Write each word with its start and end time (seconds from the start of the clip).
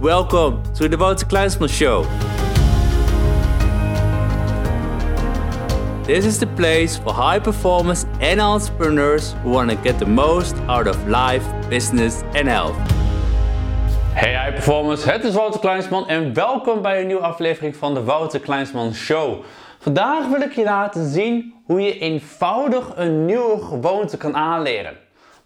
Welcome 0.00 0.62
to 0.74 0.90
the 0.90 0.96
Wouter 0.98 1.24
Kleinsman 1.24 1.70
Show. 1.70 2.02
This 6.04 6.26
is 6.26 6.38
the 6.38 6.46
place 6.46 6.98
for 6.98 7.14
high 7.14 7.38
performers 7.38 8.04
and 8.20 8.38
entrepreneurs 8.38 9.34
who 9.42 9.52
want 9.52 9.70
to 9.70 9.76
get 9.76 9.98
the 9.98 10.04
most 10.04 10.54
out 10.68 10.86
of 10.86 11.08
life, 11.08 11.42
business 11.70 12.22
and 12.34 12.46
health. 12.46 12.76
Hey 14.12 14.34
high 14.34 14.54
performers, 14.54 15.04
het 15.04 15.24
is 15.24 15.34
Wouter 15.34 15.60
Kleinsman 15.60 16.08
en 16.08 16.34
welkom 16.34 16.82
bij 16.82 17.00
een 17.00 17.06
nieuwe 17.06 17.22
aflevering 17.22 17.76
van 17.76 17.94
de 17.94 18.02
Wouter 18.02 18.40
Kleinsman 18.40 18.94
Show. 18.94 19.44
Vandaag 19.78 20.28
wil 20.28 20.40
ik 20.40 20.52
je 20.52 20.64
laten 20.64 21.06
zien 21.06 21.54
hoe 21.64 21.80
je 21.80 21.98
eenvoudig 21.98 22.92
een 22.94 23.24
nieuwe 23.24 23.64
gewoonte 23.64 24.16
kan 24.16 24.36
aanleren. 24.36 24.96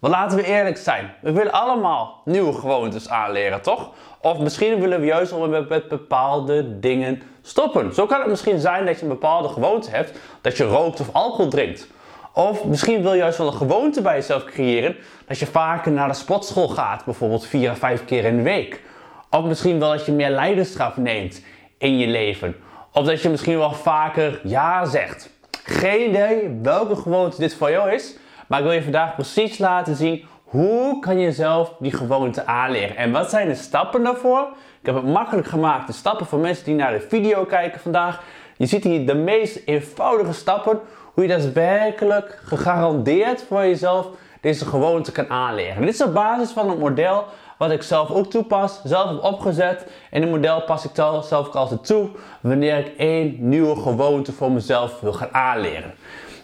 Want 0.01 0.13
laten 0.13 0.37
we 0.37 0.43
eerlijk 0.43 0.77
zijn, 0.77 1.13
we 1.21 1.31
willen 1.31 1.51
allemaal 1.51 2.21
nieuwe 2.25 2.53
gewoontes 2.53 3.09
aanleren, 3.09 3.61
toch? 3.61 3.89
Of 4.21 4.39
misschien 4.39 4.79
willen 4.79 4.99
we 4.99 5.05
juist 5.05 5.31
al 5.31 5.47
met 5.47 5.87
bepaalde 5.87 6.79
dingen 6.79 7.21
stoppen. 7.41 7.93
Zo 7.93 8.05
kan 8.05 8.19
het 8.19 8.29
misschien 8.29 8.59
zijn 8.59 8.85
dat 8.85 8.95
je 8.95 9.01
een 9.01 9.07
bepaalde 9.07 9.47
gewoonte 9.47 9.89
hebt 9.89 10.19
dat 10.41 10.57
je 10.57 10.63
rookt 10.63 10.99
of 10.99 11.09
alcohol 11.13 11.47
drinkt. 11.47 11.87
Of 12.33 12.65
misschien 12.65 13.01
wil 13.01 13.13
je 13.13 13.17
juist 13.17 13.37
wel 13.37 13.47
een 13.47 13.53
gewoonte 13.53 14.01
bij 14.01 14.15
jezelf 14.15 14.43
creëren 14.43 14.95
dat 15.27 15.39
je 15.39 15.45
vaker 15.45 15.91
naar 15.91 16.07
de 16.07 16.13
sportschool 16.13 16.67
gaat, 16.67 17.05
bijvoorbeeld 17.05 17.45
vier 17.45 17.71
of 17.71 17.77
vijf 17.77 18.05
keer 18.05 18.25
in 18.25 18.35
de 18.37 18.41
week. 18.41 18.81
Of 19.29 19.43
misschien 19.43 19.79
wel 19.79 19.91
dat 19.91 20.05
je 20.05 20.11
meer 20.11 20.29
leiderschap 20.29 20.97
neemt 20.97 21.41
in 21.77 21.97
je 21.97 22.07
leven. 22.07 22.55
Of 22.93 23.05
dat 23.05 23.21
je 23.21 23.29
misschien 23.29 23.57
wel 23.57 23.73
vaker 23.73 24.41
ja 24.43 24.85
zegt. 24.85 25.29
Geen 25.63 26.09
idee 26.09 26.59
welke 26.61 26.95
gewoonte 26.95 27.37
dit 27.37 27.55
voor 27.55 27.71
jou 27.71 27.91
is, 27.91 28.15
maar 28.47 28.59
ik 28.59 28.65
wil 28.65 28.73
je 28.73 28.83
vandaag 28.83 29.15
precies 29.15 29.57
laten 29.57 29.95
zien 29.95 30.25
hoe 30.51 30.99
kan 30.99 31.19
je 31.19 31.31
zelf 31.31 31.73
die 31.79 31.93
gewoonte 31.93 32.45
aanleren. 32.45 32.95
En 32.95 33.11
wat 33.11 33.29
zijn 33.29 33.47
de 33.47 33.55
stappen 33.55 34.03
daarvoor? 34.03 34.47
Ik 34.79 34.85
heb 34.85 34.95
het 34.95 35.05
makkelijk 35.05 35.47
gemaakt. 35.47 35.87
De 35.87 35.93
stappen 35.93 36.25
voor 36.25 36.39
mensen 36.39 36.65
die 36.65 36.75
naar 36.75 36.91
de 36.91 37.05
video 37.09 37.45
kijken 37.45 37.79
vandaag. 37.79 38.23
Je 38.57 38.65
ziet 38.65 38.83
hier 38.83 39.05
de 39.05 39.13
meest 39.13 39.61
eenvoudige 39.65 40.33
stappen. 40.33 40.79
Hoe 41.13 41.23
je 41.23 41.29
daadwerkelijk 41.29 42.39
gegarandeerd 42.43 43.43
voor 43.47 43.61
jezelf 43.61 44.07
deze 44.41 44.65
gewoonte 44.65 45.11
kan 45.11 45.29
aanleren. 45.29 45.85
dit 45.85 45.93
is 45.93 46.03
op 46.03 46.13
basis 46.13 46.51
van 46.51 46.69
een 46.69 46.77
model 46.77 47.25
wat 47.57 47.71
ik 47.71 47.81
zelf 47.81 48.09
ook 48.09 48.29
toepas, 48.29 48.81
zelf 48.83 49.09
heb 49.09 49.23
opgezet. 49.23 49.91
En 50.09 50.21
het 50.21 50.31
model 50.31 50.63
pas 50.63 50.85
ik 50.85 50.91
zelf 50.93 51.33
ook 51.33 51.55
altijd 51.55 51.85
toe 51.85 52.09
wanneer 52.41 52.77
ik 52.77 52.93
één 52.97 53.35
nieuwe 53.39 53.75
gewoonte 53.75 54.31
voor 54.31 54.51
mezelf 54.51 54.99
wil 54.99 55.13
gaan 55.13 55.33
aanleren. 55.33 55.93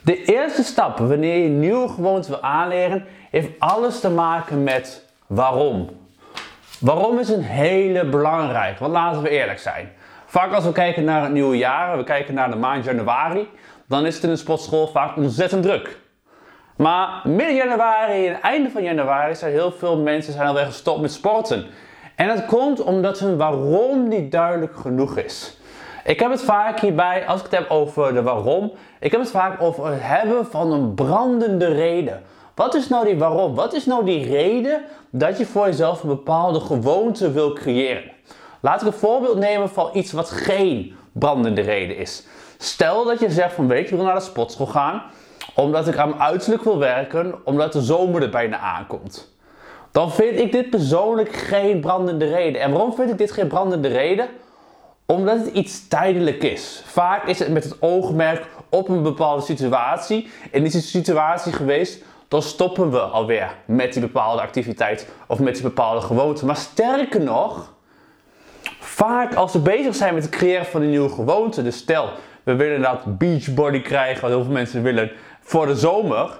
De 0.03 0.23
eerste 0.23 0.63
stap 0.63 0.97
wanneer 0.97 1.37
je 1.37 1.45
een 1.45 1.59
nieuwe 1.59 1.89
gewoonte 1.89 2.29
wil 2.29 2.41
aanleren, 2.41 3.05
heeft 3.31 3.49
alles 3.59 3.99
te 3.99 4.09
maken 4.09 4.63
met 4.63 5.05
waarom. 5.27 5.89
Waarom 6.79 7.19
is 7.19 7.29
een 7.29 7.41
hele 7.41 8.05
belangrijk, 8.05 8.79
want 8.79 8.93
laten 8.93 9.21
we 9.21 9.29
eerlijk 9.29 9.59
zijn. 9.59 9.91
Vaak 10.25 10.53
als 10.53 10.63
we 10.63 10.71
kijken 10.71 11.03
naar 11.03 11.21
het 11.21 11.31
nieuwe 11.31 11.57
jaar, 11.57 11.97
we 11.97 12.03
kijken 12.03 12.33
naar 12.33 12.49
de 12.49 12.55
maand 12.55 12.83
januari, 12.85 13.49
dan 13.87 14.05
is 14.05 14.15
het 14.15 14.23
in 14.23 14.29
de 14.29 14.35
sportschool 14.35 14.87
vaak 14.87 15.15
ontzettend 15.15 15.63
druk. 15.63 15.97
Maar 16.77 17.21
midden 17.23 17.55
januari 17.55 18.27
en 18.27 18.41
einde 18.41 18.69
van 18.69 18.83
januari 18.83 19.35
zijn 19.35 19.51
heel 19.51 19.71
veel 19.71 19.97
mensen 19.97 20.33
zijn 20.33 20.47
alweer 20.47 20.65
gestopt 20.65 21.01
met 21.01 21.11
sporten. 21.11 21.65
En 22.15 22.27
dat 22.27 22.45
komt 22.45 22.81
omdat 22.81 23.19
hun 23.19 23.37
waarom 23.37 24.07
niet 24.07 24.31
duidelijk 24.31 24.75
genoeg 24.75 25.17
is. 25.17 25.57
Ik 26.05 26.19
heb 26.19 26.31
het 26.31 26.43
vaak 26.43 26.79
hierbij, 26.79 27.27
als 27.27 27.39
ik 27.39 27.45
het 27.45 27.59
heb 27.59 27.69
over 27.69 28.13
de 28.13 28.21
waarom, 28.21 28.71
ik 28.99 29.11
heb 29.11 29.21
het 29.21 29.29
vaak 29.31 29.61
over 29.61 29.85
het 29.85 30.01
hebben 30.01 30.45
van 30.45 30.71
een 30.71 30.93
brandende 30.93 31.67
reden. 31.67 32.23
Wat 32.57 32.75
is 32.75 32.87
nou 32.87 33.05
die 33.05 33.17
waarom? 33.17 33.55
Wat 33.55 33.73
is 33.73 33.85
nou 33.85 34.05
die 34.05 34.25
reden 34.25 34.81
dat 35.09 35.37
je 35.37 35.45
voor 35.45 35.65
jezelf 35.65 36.03
een 36.03 36.09
bepaalde 36.09 36.59
gewoonte 36.59 37.31
wil 37.31 37.53
creëren? 37.53 38.11
Laat 38.59 38.81
ik 38.81 38.87
een 38.87 38.93
voorbeeld 38.93 39.37
nemen 39.37 39.69
van 39.69 39.89
iets 39.93 40.11
wat 40.11 40.29
geen 40.29 40.95
brandende 41.11 41.61
reden 41.61 41.97
is. 41.97 42.25
Stel 42.57 43.05
dat 43.05 43.19
je 43.19 43.31
zegt 43.31 43.53
van 43.53 43.67
weet 43.67 43.77
je, 43.77 43.91
ik 43.91 43.95
wil 43.95 44.05
naar 44.05 44.15
de 44.15 44.21
sportschool 44.21 44.65
gaan 44.65 45.03
omdat 45.55 45.87
ik 45.87 45.97
aan 45.97 46.09
mijn 46.09 46.21
uiterlijk 46.21 46.63
wil 46.63 46.77
werken, 46.77 47.35
omdat 47.43 47.73
de 47.73 47.81
zomer 47.81 48.21
er 48.21 48.29
bijna 48.29 48.57
aankomt. 48.57 49.33
Dan 49.91 50.11
vind 50.11 50.39
ik 50.39 50.51
dit 50.51 50.69
persoonlijk 50.69 51.31
geen 51.33 51.79
brandende 51.79 52.25
reden. 52.25 52.61
En 52.61 52.71
waarom 52.71 52.93
vind 52.93 53.09
ik 53.09 53.17
dit 53.17 53.31
geen 53.31 53.47
brandende 53.47 53.87
reden? 53.87 54.27
Omdat 55.05 55.37
het 55.37 55.47
iets 55.47 55.87
tijdelijk 55.87 56.43
is. 56.43 56.81
Vaak 56.85 57.25
is 57.25 57.39
het 57.39 57.49
met 57.49 57.63
het 57.63 57.81
oogmerk 57.81 58.45
op 58.69 58.89
een 58.89 59.03
bepaalde 59.03 59.41
situatie. 59.41 60.29
En 60.51 60.65
is 60.65 60.71
die 60.71 60.81
situatie 60.81 61.53
geweest, 61.53 62.03
dan 62.27 62.41
stoppen 62.41 62.91
we 62.91 62.99
alweer 62.99 63.55
met 63.65 63.93
die 63.93 64.01
bepaalde 64.01 64.41
activiteit 64.41 65.07
of 65.27 65.39
met 65.39 65.53
die 65.53 65.63
bepaalde 65.63 66.01
gewoonte. 66.01 66.45
Maar 66.45 66.55
sterker 66.55 67.21
nog, 67.21 67.73
vaak 68.79 69.33
als 69.33 69.53
we 69.53 69.59
bezig 69.59 69.95
zijn 69.95 70.13
met 70.13 70.23
het 70.23 70.31
creëren 70.31 70.65
van 70.65 70.81
een 70.81 70.89
nieuwe 70.89 71.09
gewoonte, 71.09 71.63
dus 71.63 71.77
stel 71.77 72.09
we 72.43 72.55
willen 72.55 72.81
dat 72.81 73.17
beachbody 73.17 73.81
krijgen, 73.81 74.21
wat 74.21 74.29
heel 74.29 74.43
veel 74.43 74.53
mensen 74.53 74.83
willen 74.83 75.11
voor 75.41 75.65
de 75.65 75.75
zomer. 75.75 76.39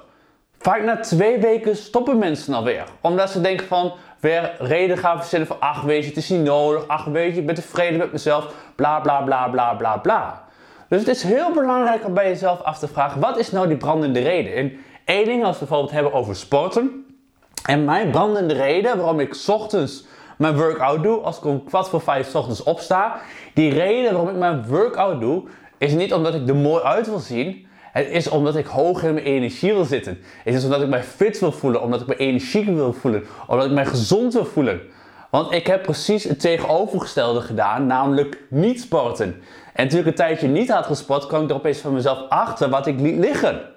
Vaak 0.59 0.83
na 0.83 0.99
twee 0.99 1.39
weken 1.39 1.75
stoppen 1.75 2.17
mensen 2.17 2.53
alweer. 2.53 2.83
Omdat 3.01 3.29
ze 3.29 3.41
denken 3.41 3.67
van, 3.67 3.93
weer 4.19 4.55
reden 4.59 4.97
gaan 4.97 5.17
verzinnen 5.17 5.47
van, 5.47 5.59
ach 5.59 5.81
weet 5.81 6.03
je, 6.03 6.07
het 6.09 6.17
is 6.17 6.29
niet 6.29 6.43
nodig. 6.43 6.87
Ach 6.87 7.05
weet 7.05 7.33
je, 7.33 7.39
ik 7.39 7.45
ben 7.45 7.55
tevreden 7.55 7.97
met 7.97 8.11
mezelf. 8.11 8.53
Bla 8.75 8.99
bla 8.99 9.21
bla 9.21 9.47
bla 9.47 9.73
bla 9.73 9.97
bla. 9.97 10.43
Dus 10.89 10.99
het 10.99 11.07
is 11.07 11.23
heel 11.23 11.51
belangrijk 11.51 12.05
om 12.05 12.13
bij 12.13 12.27
jezelf 12.27 12.61
af 12.61 12.79
te 12.79 12.87
vragen, 12.87 13.21
wat 13.21 13.37
is 13.37 13.51
nou 13.51 13.67
die 13.67 13.77
brandende 13.77 14.19
reden? 14.19 14.53
En 14.53 14.79
één 15.07 15.25
ding, 15.25 15.43
als 15.43 15.53
we 15.53 15.65
bijvoorbeeld 15.65 15.91
hebben 15.91 16.13
over 16.13 16.35
sporten. 16.35 17.05
En 17.65 17.85
mijn 17.85 18.11
brandende 18.11 18.53
reden 18.53 18.97
waarom 18.97 19.19
ik 19.19 19.37
ochtends 19.47 20.05
mijn 20.37 20.55
workout 20.55 21.03
doe, 21.03 21.19
als 21.19 21.37
ik 21.37 21.45
om 21.45 21.63
kwart 21.63 21.87
voor 21.87 22.01
vijf 22.01 22.35
ochtends 22.35 22.63
opsta. 22.63 23.19
Die 23.53 23.73
reden 23.73 24.11
waarom 24.11 24.29
ik 24.29 24.35
mijn 24.35 24.67
workout 24.67 25.19
doe, 25.19 25.43
is 25.77 25.93
niet 25.93 26.13
omdat 26.13 26.33
ik 26.33 26.47
er 26.47 26.55
mooi 26.55 26.83
uit 26.83 27.07
wil 27.07 27.19
zien. 27.19 27.67
Het 27.91 28.07
is 28.09 28.27
omdat 28.29 28.55
ik 28.55 28.65
hoog 28.65 29.03
in 29.03 29.13
mijn 29.13 29.25
energie 29.25 29.73
wil 29.73 29.85
zitten. 29.85 30.19
Het 30.43 30.53
is 30.53 30.63
omdat 30.63 30.81
ik 30.81 30.87
mij 30.87 31.03
fit 31.03 31.39
wil 31.39 31.51
voelen, 31.51 31.81
omdat 31.81 32.01
ik 32.01 32.07
me 32.07 32.15
energiek 32.15 32.65
wil 32.65 32.93
voelen, 32.93 33.23
omdat 33.47 33.65
ik 33.65 33.71
mij 33.71 33.85
gezond 33.85 34.33
wil 34.33 34.45
voelen. 34.45 34.81
Want 35.29 35.51
ik 35.51 35.67
heb 35.67 35.83
precies 35.83 36.23
het 36.23 36.39
tegenovergestelde 36.39 37.41
gedaan, 37.41 37.85
namelijk 37.85 38.43
niet 38.49 38.81
sporten. 38.81 39.41
En 39.73 39.87
toen 39.87 39.99
ik 39.99 40.05
een 40.05 40.15
tijdje 40.15 40.47
niet 40.47 40.71
had 40.71 40.85
gesport, 40.85 41.27
kwam 41.27 41.43
ik 41.43 41.49
er 41.49 41.55
opeens 41.55 41.79
van 41.79 41.93
mezelf 41.93 42.29
achter 42.29 42.69
wat 42.69 42.87
ik 42.87 42.99
liet 42.99 43.17
liggen. 43.17 43.75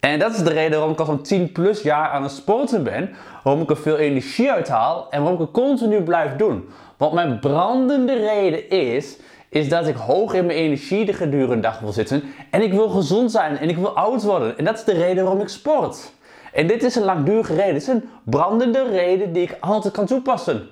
En 0.00 0.18
dat 0.18 0.34
is 0.34 0.42
de 0.42 0.52
reden 0.52 0.78
waarom 0.78 0.92
ik 0.92 0.98
al 0.98 1.06
zo'n 1.06 1.22
10 1.22 1.52
plus 1.52 1.82
jaar 1.82 2.08
aan 2.08 2.22
het 2.22 2.32
sporten 2.32 2.82
ben. 2.82 3.10
Waarom 3.42 3.62
ik 3.62 3.70
er 3.70 3.76
veel 3.76 3.96
energie 3.96 4.50
uit 4.50 4.68
haal 4.68 5.06
en 5.10 5.22
waarom 5.22 5.40
ik 5.40 5.46
het 5.46 5.64
continu 5.64 6.02
blijf 6.02 6.36
doen. 6.36 6.68
Want 6.96 7.12
mijn 7.12 7.38
brandende 7.38 8.14
reden 8.14 8.70
is 8.70 9.16
is 9.48 9.68
dat 9.68 9.86
ik 9.86 9.96
hoog 9.96 10.34
in 10.34 10.46
mijn 10.46 10.58
energie 10.58 11.04
de 11.04 11.12
gedurende 11.12 11.60
dag 11.60 11.78
wil 11.78 11.92
zitten. 11.92 12.22
En 12.50 12.62
ik 12.62 12.72
wil 12.72 12.88
gezond 12.88 13.30
zijn 13.30 13.58
en 13.58 13.68
ik 13.68 13.76
wil 13.76 13.96
oud 13.96 14.22
worden. 14.22 14.58
En 14.58 14.64
dat 14.64 14.74
is 14.74 14.84
de 14.84 14.92
reden 14.92 15.24
waarom 15.24 15.42
ik 15.42 15.48
sport. 15.48 16.12
En 16.52 16.66
dit 16.66 16.82
is 16.82 16.94
een 16.94 17.04
langdurige 17.04 17.54
reden. 17.54 17.72
Dit 17.72 17.82
is 17.82 17.88
een 17.88 18.08
brandende 18.24 18.88
reden 18.90 19.32
die 19.32 19.42
ik 19.42 19.56
altijd 19.60 19.94
kan 19.94 20.06
toepassen. 20.06 20.68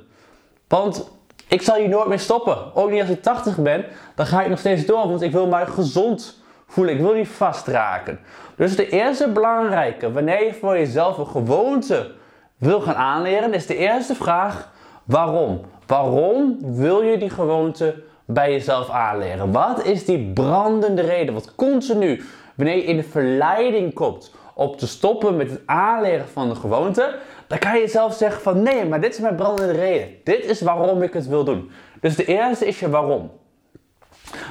Want 0.68 1.10
ik 1.48 1.62
zal 1.62 1.76
hier 1.76 1.88
nooit 1.88 2.08
meer 2.08 2.18
stoppen. 2.18 2.74
Ook 2.74 2.90
niet 2.90 3.00
als 3.00 3.10
ik 3.10 3.22
80 3.22 3.56
ben, 3.56 3.84
dan 4.14 4.26
ga 4.26 4.42
ik 4.42 4.48
nog 4.48 4.58
steeds 4.58 4.86
door. 4.86 5.08
Want 5.08 5.22
ik 5.22 5.32
wil 5.32 5.46
mij 5.46 5.66
gezond 5.66 6.42
voelen. 6.74 6.94
Ik 6.94 7.00
wil 7.00 7.14
niet 7.14 7.28
vastraken. 7.28 8.18
Dus 8.56 8.76
de 8.76 8.88
eerste 8.88 9.28
belangrijke, 9.28 10.12
wanneer 10.12 10.44
je 10.44 10.54
voor 10.54 10.78
jezelf 10.78 11.18
een 11.18 11.26
gewoonte 11.26 12.10
wil 12.56 12.80
gaan 12.80 12.94
aanleren, 12.94 13.54
is 13.54 13.66
de 13.66 13.76
eerste 13.76 14.14
vraag: 14.14 14.72
waarom? 15.04 15.60
Waarom 15.86 16.58
wil 16.60 17.02
je 17.02 17.18
die 17.18 17.30
gewoonte 17.30 18.02
bij 18.24 18.52
jezelf 18.52 18.90
aanleren? 18.90 19.52
Wat 19.52 19.84
is 19.84 20.04
die 20.04 20.32
brandende 20.32 21.02
reden? 21.02 21.34
Wat 21.34 21.54
continu, 21.54 22.22
wanneer 22.54 22.76
je 22.76 22.84
in 22.84 22.96
de 22.96 23.02
verleiding 23.02 23.94
komt 23.94 24.34
om 24.54 24.76
te 24.76 24.86
stoppen 24.86 25.36
met 25.36 25.50
het 25.50 25.60
aanleren 25.66 26.28
van 26.28 26.48
de 26.48 26.54
gewoonte, 26.54 27.14
dan 27.46 27.58
kan 27.58 27.78
je 27.78 27.88
zelf 27.88 28.14
zeggen 28.14 28.42
van 28.42 28.62
nee, 28.62 28.84
maar 28.86 29.00
dit 29.00 29.12
is 29.12 29.20
mijn 29.20 29.36
brandende 29.36 29.72
reden. 29.72 30.08
Dit 30.24 30.44
is 30.44 30.60
waarom 30.60 31.02
ik 31.02 31.12
het 31.12 31.26
wil 31.26 31.44
doen. 31.44 31.70
Dus 32.00 32.16
de 32.16 32.24
eerste 32.24 32.66
is 32.66 32.80
je 32.80 32.90
waarom. 32.90 33.30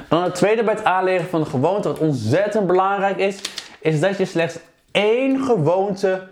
Dan 0.08 0.22
het 0.22 0.34
tweede 0.34 0.64
bij 0.64 0.74
het 0.74 0.84
aanleren 0.84 1.26
van 1.26 1.40
de 1.40 1.48
gewoonte, 1.48 1.88
wat 1.88 1.98
ontzettend 1.98 2.66
belangrijk 2.66 3.18
is, 3.18 3.40
is 3.80 4.00
dat 4.00 4.18
je 4.18 4.24
slechts 4.24 4.58
één 4.90 5.44
gewoonte 5.44 6.28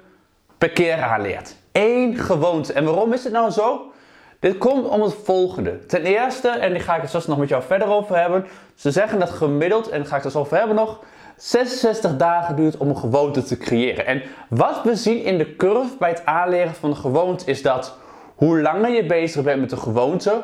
per 0.59 0.71
keer 0.71 1.03
aanleert. 1.03 1.57
Eén 1.73 2.17
gewoonte. 2.17 2.73
En 2.73 2.85
waarom 2.85 3.13
is 3.13 3.25
het 3.25 3.33
nou 3.33 3.51
zo? 3.51 3.93
Dit 4.41 4.59
komt 4.59 4.89
om 4.89 5.03
het 5.03 5.15
volgende. 5.25 5.87
Ten 5.87 6.03
eerste, 6.05 6.49
en 6.49 6.73
die 6.73 6.83
ga 6.83 6.95
ik 6.95 7.01
het 7.01 7.09
straks 7.09 7.27
nog 7.27 7.39
met 7.39 7.49
jou 7.49 7.63
verder 7.63 7.89
over 7.89 8.17
hebben. 8.17 8.47
Ze 8.75 8.91
zeggen 8.91 9.19
dat 9.19 9.31
gemiddeld, 9.31 9.89
en 9.89 9.99
daar 9.99 10.09
ga 10.09 10.17
ik 10.17 10.23
het 10.23 10.37
over 10.37 10.57
hebben 10.57 10.77
nog, 10.77 11.01
66 11.37 12.17
dagen 12.17 12.57
duurt 12.57 12.77
om 12.77 12.89
een 12.89 12.97
gewoonte 12.97 13.43
te 13.43 13.57
creëren. 13.57 14.07
En 14.07 14.23
wat 14.49 14.81
we 14.85 14.97
zien 14.97 15.25
in 15.25 15.39
de 15.39 15.57
curve 15.57 15.97
bij 15.99 16.09
het 16.09 16.25
aanleren 16.25 16.75
van 16.75 16.91
een 16.91 16.97
gewoonte 16.97 17.45
is 17.45 17.63
dat 17.63 17.97
hoe 18.35 18.61
langer 18.61 18.91
je 18.91 19.07
bezig 19.07 19.43
bent 19.43 19.61
met 19.61 19.71
de 19.71 19.77
gewoonte, 19.77 20.43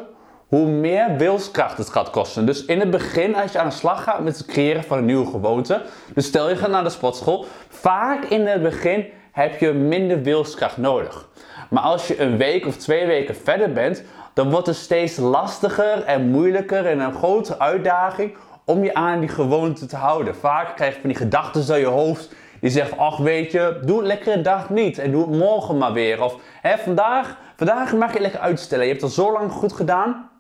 hoe 0.49 0.67
meer 0.67 1.17
wilskracht 1.17 1.79
het 1.79 1.91
gaat 1.91 2.11
kosten. 2.11 2.47
Dus 2.47 2.65
in 2.65 2.81
het 2.81 2.91
begin, 2.91 3.37
als 3.37 3.53
je 3.53 3.59
aan 3.59 3.69
de 3.69 3.75
slag 3.75 4.03
gaat 4.03 4.21
met 4.21 4.39
het 4.39 4.47
creëren 4.47 4.85
van 4.85 4.99
een 4.99 5.05
nieuwe 5.05 5.31
gewoonte, 5.31 5.83
dus 6.15 6.27
stel 6.27 6.49
je 6.49 6.57
gaat 6.57 6.71
naar 6.71 6.85
de 6.85 6.91
sportschool, 6.91 7.47
vaak 7.69 8.25
in 8.25 8.47
het 8.47 8.63
begin 8.63 9.07
heb 9.33 9.61
je 9.61 9.73
minder 9.73 10.23
wilskracht 10.23 10.77
nodig. 10.77 11.29
Maar 11.71 11.83
als 11.83 12.09
je 12.09 12.21
een 12.21 12.37
week 12.37 12.67
of 12.67 12.77
twee 12.77 13.07
weken 13.07 13.37
verder 13.37 13.73
bent, 13.73 14.03
dan 14.33 14.51
wordt 14.51 14.67
het 14.67 14.77
steeds 14.77 15.17
lastiger 15.17 16.05
en 16.05 16.29
moeilijker 16.29 16.87
en 16.87 17.01
een 17.01 17.15
grote 17.15 17.59
uitdaging 17.59 18.37
om 18.65 18.85
je 18.85 18.95
aan 18.95 19.21
die 19.21 19.29
gewoonte 19.29 19.87
te 19.87 19.97
houden. 19.97 20.37
Vaak 20.37 20.77
krijg 20.77 20.95
je 20.95 21.01
van 21.01 21.09
die 21.09 21.19
gedachten 21.19 21.67
door 21.67 21.79
je 21.79 21.87
hoofd 21.87 22.35
die 22.61 22.71
zeggen, 22.71 22.99
ach 22.99 23.17
weet 23.17 23.53
je, 23.53 23.81
doe 23.83 23.99
het 23.99 24.07
lekker 24.07 24.33
een 24.33 24.43
dag 24.43 24.71
niet 24.71 24.99
en 24.99 25.11
doe 25.11 25.21
het 25.21 25.39
morgen 25.39 25.79
maar 25.79 25.93
weer. 25.93 26.23
Of 26.23 26.37
hè, 26.61 26.79
vandaag, 26.79 27.37
vandaag 27.57 27.93
mag 27.93 28.13
je 28.13 28.21
lekker 28.21 28.41
uitstellen, 28.41 28.85
je 28.85 28.91
hebt 28.91 29.03
het 29.03 29.11
al 29.19 29.25
zo 29.25 29.33
lang 29.33 29.53
goed 29.53 29.73
gedaan. 29.73 30.31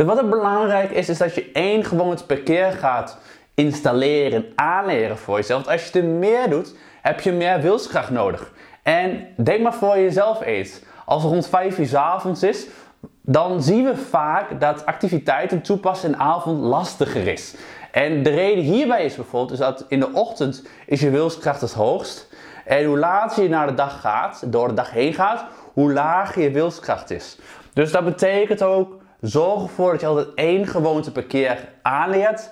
Dus 0.00 0.08
wat 0.08 0.18
het 0.18 0.30
belangrijk 0.30 0.90
is, 0.90 1.08
is 1.08 1.18
dat 1.18 1.34
je 1.34 1.50
één 1.52 1.84
gewoonte 1.84 2.26
per 2.26 2.40
keer 2.40 2.72
gaat 2.72 3.18
installeren, 3.54 4.52
aanleren 4.54 5.18
voor 5.18 5.36
jezelf. 5.36 5.66
Als 5.66 5.86
je 5.86 6.00
er 6.00 6.04
meer 6.04 6.50
doet, 6.50 6.74
heb 7.02 7.20
je 7.20 7.32
meer 7.32 7.60
wilskracht 7.60 8.10
nodig. 8.10 8.52
En 8.82 9.26
denk 9.36 9.62
maar 9.62 9.74
voor 9.74 9.98
jezelf 9.98 10.42
eens. 10.42 10.80
Als 11.04 11.22
het 11.22 11.32
rond 11.32 11.48
5 11.48 11.78
uur 11.78 11.86
s 11.86 11.94
avonds 11.94 12.42
is, 12.42 12.66
dan 13.20 13.62
zien 13.62 13.84
we 13.84 13.96
vaak 13.96 14.60
dat 14.60 14.86
activiteiten 14.86 15.62
toepassen 15.62 16.10
in 16.10 16.16
de 16.16 16.22
avond 16.22 16.60
lastiger 16.60 17.26
is. 17.26 17.54
En 17.92 18.22
de 18.22 18.30
reden 18.30 18.64
hierbij 18.64 19.04
is 19.04 19.14
bijvoorbeeld 19.14 19.52
is 19.52 19.66
dat 19.66 19.84
in 19.88 20.00
de 20.00 20.12
ochtend 20.12 20.66
is 20.86 21.00
je 21.00 21.10
wilskracht 21.10 21.60
het 21.60 21.72
hoogst. 21.72 22.28
En 22.64 22.84
hoe 22.84 22.98
later 22.98 23.42
je 23.42 23.48
naar 23.48 23.66
de 23.66 23.74
dag 23.74 24.00
gaat, 24.00 24.42
door 24.46 24.68
de 24.68 24.74
dag 24.74 24.90
heen 24.90 25.14
gaat, 25.14 25.44
hoe 25.72 25.92
lager 25.92 26.42
je 26.42 26.50
wilskracht 26.50 27.10
is. 27.10 27.38
Dus 27.72 27.92
dat 27.92 28.04
betekent 28.04 28.62
ook, 28.62 28.99
zorg 29.20 29.62
ervoor 29.62 29.90
dat 29.90 30.00
je 30.00 30.06
altijd 30.06 30.34
één 30.34 30.66
gewoonte 30.66 31.12
per 31.12 31.24
keer 31.24 31.68
aanleert, 31.82 32.50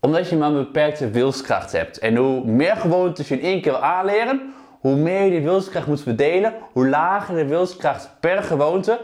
omdat 0.00 0.28
je 0.28 0.36
maar 0.36 0.48
een 0.48 0.64
beperkte 0.64 1.10
wilskracht 1.10 1.72
hebt. 1.72 1.98
En 1.98 2.16
hoe 2.16 2.44
meer 2.44 2.76
gewoontes 2.76 3.28
je 3.28 3.38
in 3.38 3.44
één 3.44 3.60
keer 3.60 3.72
wil 3.72 3.82
aanleren, 3.82 4.54
hoe 4.80 4.96
meer 4.96 5.24
je 5.24 5.30
die 5.30 5.40
wilskracht 5.40 5.86
moet 5.86 6.02
verdelen, 6.02 6.54
hoe 6.72 6.88
lager 6.88 7.34
de 7.34 7.46
wilskracht 7.46 8.10
per 8.20 8.42
gewoonte, 8.42 9.00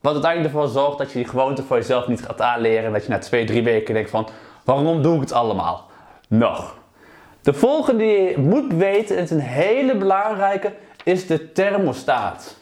wat 0.00 0.12
uiteindelijk 0.12 0.54
ervoor 0.54 0.68
zorgt 0.68 0.98
dat 0.98 1.12
je 1.12 1.18
die 1.18 1.28
gewoonte 1.28 1.62
voor 1.62 1.76
jezelf 1.76 2.08
niet 2.08 2.24
gaat 2.24 2.40
aanleren. 2.40 2.84
En 2.84 2.92
dat 2.92 3.04
je 3.04 3.10
na 3.10 3.18
twee, 3.18 3.44
drie 3.44 3.62
weken 3.62 3.94
denkt 3.94 4.10
van, 4.10 4.28
waarom 4.64 5.02
doe 5.02 5.14
ik 5.14 5.20
het 5.20 5.32
allemaal? 5.32 5.90
Nog. 6.28 6.76
De 7.42 7.52
volgende 7.52 7.98
die 7.98 8.20
je 8.20 8.38
moet 8.38 8.72
weten, 8.72 9.16
en 9.16 9.22
het 9.22 9.30
is 9.30 9.36
een 9.36 9.42
hele 9.42 9.96
belangrijke, 9.96 10.72
is 11.04 11.26
de 11.26 11.52
thermostaat. 11.52 12.56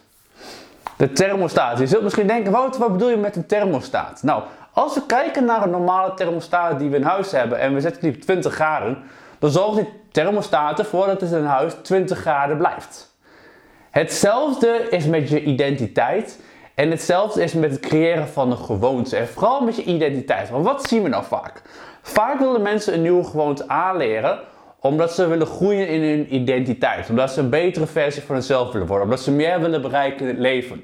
De 0.97 1.11
thermostaat. 1.11 1.79
Je 1.79 1.87
zult 1.87 2.03
misschien 2.03 2.27
denken, 2.27 2.51
Wouter, 2.51 2.79
wat 2.79 2.91
bedoel 2.91 3.09
je 3.09 3.17
met 3.17 3.35
een 3.35 3.45
thermostaat? 3.45 4.23
Nou, 4.23 4.43
als 4.73 4.93
we 4.93 5.05
kijken 5.05 5.45
naar 5.45 5.63
een 5.63 5.69
normale 5.69 6.13
thermostaat 6.13 6.79
die 6.79 6.89
we 6.89 6.95
in 6.95 7.03
huis 7.03 7.31
hebben 7.31 7.59
en 7.59 7.73
we 7.73 7.81
zetten 7.81 8.01
die 8.01 8.15
op 8.15 8.21
20 8.21 8.53
graden, 8.53 8.97
dan 9.39 9.49
zorgt 9.49 9.75
die 9.75 9.89
thermostaat 10.11 10.79
ervoor 10.79 11.05
dat 11.05 11.21
het 11.21 11.31
in 11.31 11.45
huis 11.45 11.73
20 11.73 12.19
graden 12.19 12.57
blijft. 12.57 13.15
Hetzelfde 13.89 14.87
is 14.89 15.05
met 15.05 15.29
je 15.29 15.43
identiteit. 15.43 16.39
En 16.75 16.89
hetzelfde 16.89 17.43
is 17.43 17.53
met 17.53 17.71
het 17.71 17.79
creëren 17.79 18.27
van 18.27 18.51
een 18.51 18.57
gewoonte. 18.57 19.17
En 19.17 19.27
vooral 19.27 19.61
met 19.61 19.75
je 19.75 19.83
identiteit. 19.83 20.49
Want 20.49 20.65
wat 20.65 20.87
zien 20.87 21.03
we 21.03 21.09
nou 21.09 21.23
vaak? 21.23 21.61
Vaak 22.01 22.39
willen 22.39 22.61
mensen 22.61 22.93
een 22.93 23.01
nieuwe 23.01 23.23
gewoonte 23.23 23.67
aanleren 23.67 24.39
omdat 24.83 25.13
ze 25.13 25.27
willen 25.27 25.47
groeien 25.47 25.87
in 25.87 26.01
hun 26.01 26.35
identiteit. 26.35 27.09
Omdat 27.09 27.31
ze 27.31 27.39
een 27.39 27.49
betere 27.49 27.85
versie 27.85 28.21
van 28.21 28.35
zichzelf 28.35 28.71
willen 28.71 28.87
worden. 28.87 29.05
Omdat 29.05 29.21
ze 29.21 29.31
meer 29.31 29.61
willen 29.61 29.81
bereiken 29.81 30.19
in 30.19 30.27
het 30.27 30.37
leven. 30.37 30.83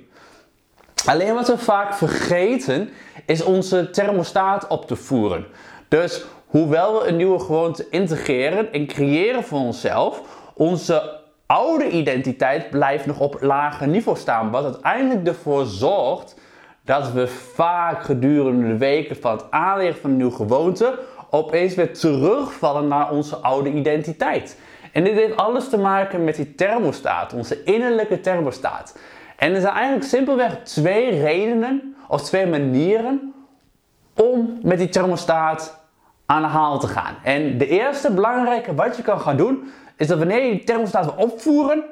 Alleen 1.05 1.33
wat 1.33 1.47
we 1.47 1.57
vaak 1.57 1.93
vergeten 1.93 2.89
is 3.25 3.43
onze 3.43 3.89
thermostaat 3.89 4.67
op 4.67 4.87
te 4.87 4.95
voeren. 4.95 5.45
Dus 5.87 6.25
hoewel 6.45 6.99
we 6.99 7.07
een 7.07 7.15
nieuwe 7.15 7.39
gewoonte 7.39 7.87
integreren 7.89 8.73
en 8.73 8.87
creëren 8.87 9.43
voor 9.43 9.59
onszelf, 9.59 10.21
onze 10.53 11.17
oude 11.45 11.89
identiteit 11.89 12.69
blijft 12.69 13.05
nog 13.05 13.19
op 13.19 13.37
lager 13.41 13.87
niveau 13.87 14.17
staan. 14.17 14.51
Wat 14.51 14.63
uiteindelijk 14.63 15.27
ervoor 15.27 15.65
zorgt 15.65 16.35
dat 16.83 17.11
we 17.11 17.27
vaak 17.27 18.03
gedurende 18.03 18.67
de 18.67 18.77
weken 18.77 19.15
van 19.15 19.31
het 19.31 19.45
aanleren 19.49 19.95
van 19.95 20.09
een 20.09 20.17
nieuwe 20.17 20.35
gewoonte 20.35 20.99
opeens 21.29 21.75
weer 21.75 21.93
terugvallen 21.93 22.87
naar 22.87 23.11
onze 23.11 23.35
oude 23.35 23.71
identiteit. 23.71 24.57
En 24.91 25.03
dit 25.03 25.13
heeft 25.13 25.37
alles 25.37 25.69
te 25.69 25.77
maken 25.77 26.23
met 26.23 26.35
die 26.35 26.55
thermostaat, 26.55 27.33
onze 27.33 27.63
innerlijke 27.63 28.19
thermostaat. 28.19 28.97
En 29.37 29.55
er 29.55 29.61
zijn 29.61 29.73
eigenlijk 29.73 30.05
simpelweg 30.05 30.63
twee 30.63 31.21
redenen 31.21 31.95
of 32.07 32.21
twee 32.21 32.47
manieren 32.47 33.33
om 34.15 34.59
met 34.61 34.77
die 34.77 34.89
thermostaat 34.89 35.77
aan 36.25 36.41
de 36.41 36.47
haal 36.47 36.79
te 36.79 36.87
gaan. 36.87 37.15
En 37.23 37.57
de 37.57 37.67
eerste 37.67 38.13
belangrijke 38.13 38.75
wat 38.75 38.97
je 38.97 39.01
kan 39.01 39.19
gaan 39.19 39.37
doen, 39.37 39.71
is 39.97 40.07
dat 40.07 40.17
wanneer 40.17 40.43
je 40.43 40.51
die 40.51 40.63
thermostaat 40.63 41.05
wil 41.05 41.25
opvoeren, 41.25 41.83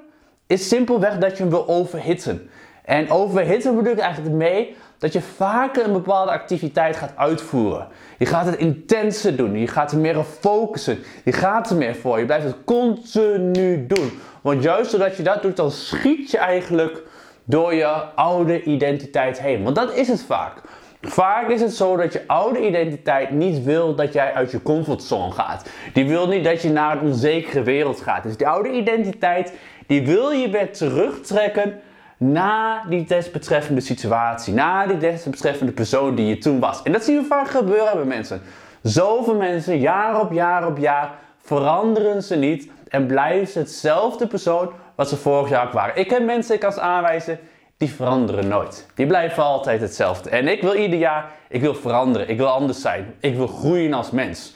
is 0.48 0.68
simpelweg 0.68 1.18
dat 1.18 1.38
je 1.38 1.44
hem 1.44 1.52
wil 1.52 1.68
overhitten. 1.68 2.50
En 2.84 3.10
overhitten 3.10 3.76
bedoel 3.76 3.92
ik 3.92 4.00
eigenlijk 4.00 4.36
mee 4.36 4.76
dat 4.98 5.14
je 5.14 5.22
vaker 5.22 5.86
een 5.86 5.94
bepaalde 5.94 6.32
activiteit 6.32 6.96
gaat 6.96 7.14
uitvoeren. 7.16 7.88
Je 8.18 8.26
gaat 8.26 8.46
het 8.46 8.56
intenser 8.56 9.36
doen, 9.36 9.58
je 9.58 9.68
gaat 9.68 9.92
er 9.92 9.98
meer 9.98 10.18
op 10.18 10.26
focussen, 10.40 10.98
je 11.24 11.32
gaat 11.32 11.70
er 11.70 11.76
meer 11.76 11.96
voor, 11.96 12.20
je 12.20 12.26
blijft 12.26 12.46
het 12.46 12.64
continu 12.66 13.88
doen. 13.88 14.20
Want 14.42 14.64
juist 14.64 14.92
doordat 14.92 15.18
je 15.18 15.24
dat 15.24 15.42
doet, 15.42 15.56
dan 15.56 15.72
schiet 15.72 16.32
je 16.32 16.38
eigenlijk 16.38 17.04
door 17.44 17.74
je 17.74 17.88
oude 18.16 18.64
identiteit 18.64 19.42
heen. 19.42 19.64
Want 19.64 19.76
dat 19.76 19.94
is 19.94 20.08
het 20.08 20.24
vaak. 20.24 20.62
Vaak 21.02 21.50
is 21.50 21.62
het 21.62 21.74
zo 21.74 21.98
dat 21.98 22.14
je 22.14 22.24
oude 22.28 22.68
identiteit 22.68 23.32
niet 23.32 23.64
wil 23.64 23.96
dat 23.96 24.14
jij 24.14 24.34
uit 24.34 24.52
je 24.52 24.62
comfortzone 24.62 25.32
gaat. 25.32 25.70
Die 25.94 26.08
wil 26.08 26.28
niet 26.28 26.44
dat 26.44 26.62
je 26.62 26.70
naar 26.70 26.98
een 26.98 27.04
onzekere 27.04 27.64
wereld 27.64 28.02
gaat. 28.02 28.24
Dus 28.24 28.38
die 28.38 28.48
oude 28.48 28.72
identiteit, 28.72 29.54
die 29.88 30.06
wil 30.06 30.32
je 30.32 30.50
weer 30.50 30.74
terugtrekken 30.74 31.80
na 32.18 32.84
die 32.90 33.06
desbetreffende 33.06 33.82
situatie. 33.82 34.54
Na 34.54 34.86
die 34.86 34.98
desbetreffende 34.98 35.72
persoon 35.72 36.16
die 36.16 36.28
je 36.28 36.38
toen 36.38 36.60
was. 36.60 36.84
En 36.84 36.92
dat 36.92 37.04
zien 37.04 37.22
we 37.22 37.28
vaak 37.28 37.48
gebeuren 37.48 37.96
bij 37.96 38.06
mensen. 38.06 38.42
Zoveel 38.82 39.36
mensen, 39.36 39.80
jaar 39.80 40.22
op 40.22 40.32
jaar 40.32 40.68
op 40.68 40.78
jaar, 40.78 41.12
veranderen 41.42 42.24
ze 42.24 42.36
niet 42.36 42.72
en 42.90 43.06
blijven 43.06 43.48
ze 43.48 43.60
hetzelfde 43.60 44.28
persoon 44.28 44.72
wat 44.96 45.10
ze 45.10 45.18
vorig 45.18 45.50
jaar 45.50 45.72
waren. 45.72 45.98
Ik 45.98 46.10
heb 46.10 46.26
mensen, 46.26 46.54
ik 46.54 46.60
kan 46.60 46.72
ze 46.72 46.82
aanwijzen, 46.82 47.40
die 47.78 47.90
veranderen 47.90 48.48
nooit. 48.48 48.86
Die 48.96 49.08
blijven 49.08 49.44
altijd 49.44 49.82
hetzelfde. 49.82 50.30
En 50.30 50.48
ik 50.48 50.62
wil 50.62 50.76
ieder 50.76 51.00
jaar, 51.00 51.32
ik 51.50 51.62
wil 51.62 51.76
veranderen, 51.76 52.30
ik 52.30 52.38
wil 52.38 52.48
anders 52.48 52.82
zijn, 52.82 53.14
ik 53.20 53.36
wil 53.36 53.48
groeien 53.48 53.94
als 53.94 54.12
mens. 54.12 54.56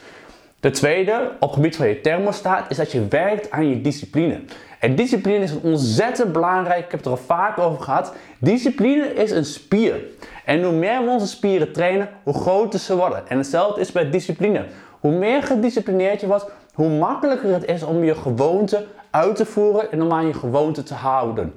De 0.61 0.69
tweede, 0.69 1.31
op 1.39 1.47
het 1.49 1.53
gebied 1.53 1.75
van 1.75 1.87
je 1.87 2.01
thermostaat, 2.01 2.71
is 2.71 2.77
dat 2.77 2.91
je 2.91 3.07
werkt 3.07 3.51
aan 3.51 3.69
je 3.69 3.81
discipline. 3.81 4.41
En 4.79 4.95
discipline 4.95 5.43
is 5.43 5.53
ontzettend 5.61 6.31
belangrijk, 6.31 6.85
ik 6.85 6.91
heb 6.91 6.99
het 6.99 7.05
er 7.05 7.11
al 7.11 7.17
vaak 7.17 7.57
over 7.57 7.83
gehad. 7.83 8.13
Discipline 8.39 9.13
is 9.13 9.31
een 9.31 9.45
spier. 9.45 10.01
En 10.45 10.63
hoe 10.63 10.73
meer 10.73 11.03
we 11.03 11.09
onze 11.09 11.27
spieren 11.27 11.73
trainen, 11.73 12.09
hoe 12.23 12.33
groter 12.33 12.79
ze 12.79 12.95
worden. 12.95 13.27
En 13.27 13.37
hetzelfde 13.37 13.81
is 13.81 13.91
bij 13.91 14.09
discipline. 14.09 14.65
Hoe 14.99 15.11
meer 15.11 15.43
gedisciplineerd 15.43 16.21
je 16.21 16.27
wordt, 16.27 16.45
hoe 16.73 16.89
makkelijker 16.89 17.53
het 17.53 17.65
is 17.65 17.83
om 17.83 18.03
je 18.03 18.15
gewoonte 18.15 18.85
uit 19.09 19.35
te 19.35 19.45
voeren 19.45 19.91
en 19.91 20.01
om 20.01 20.11
aan 20.11 20.27
je 20.27 20.33
gewoonte 20.33 20.83
te 20.83 20.93
houden. 20.93 21.53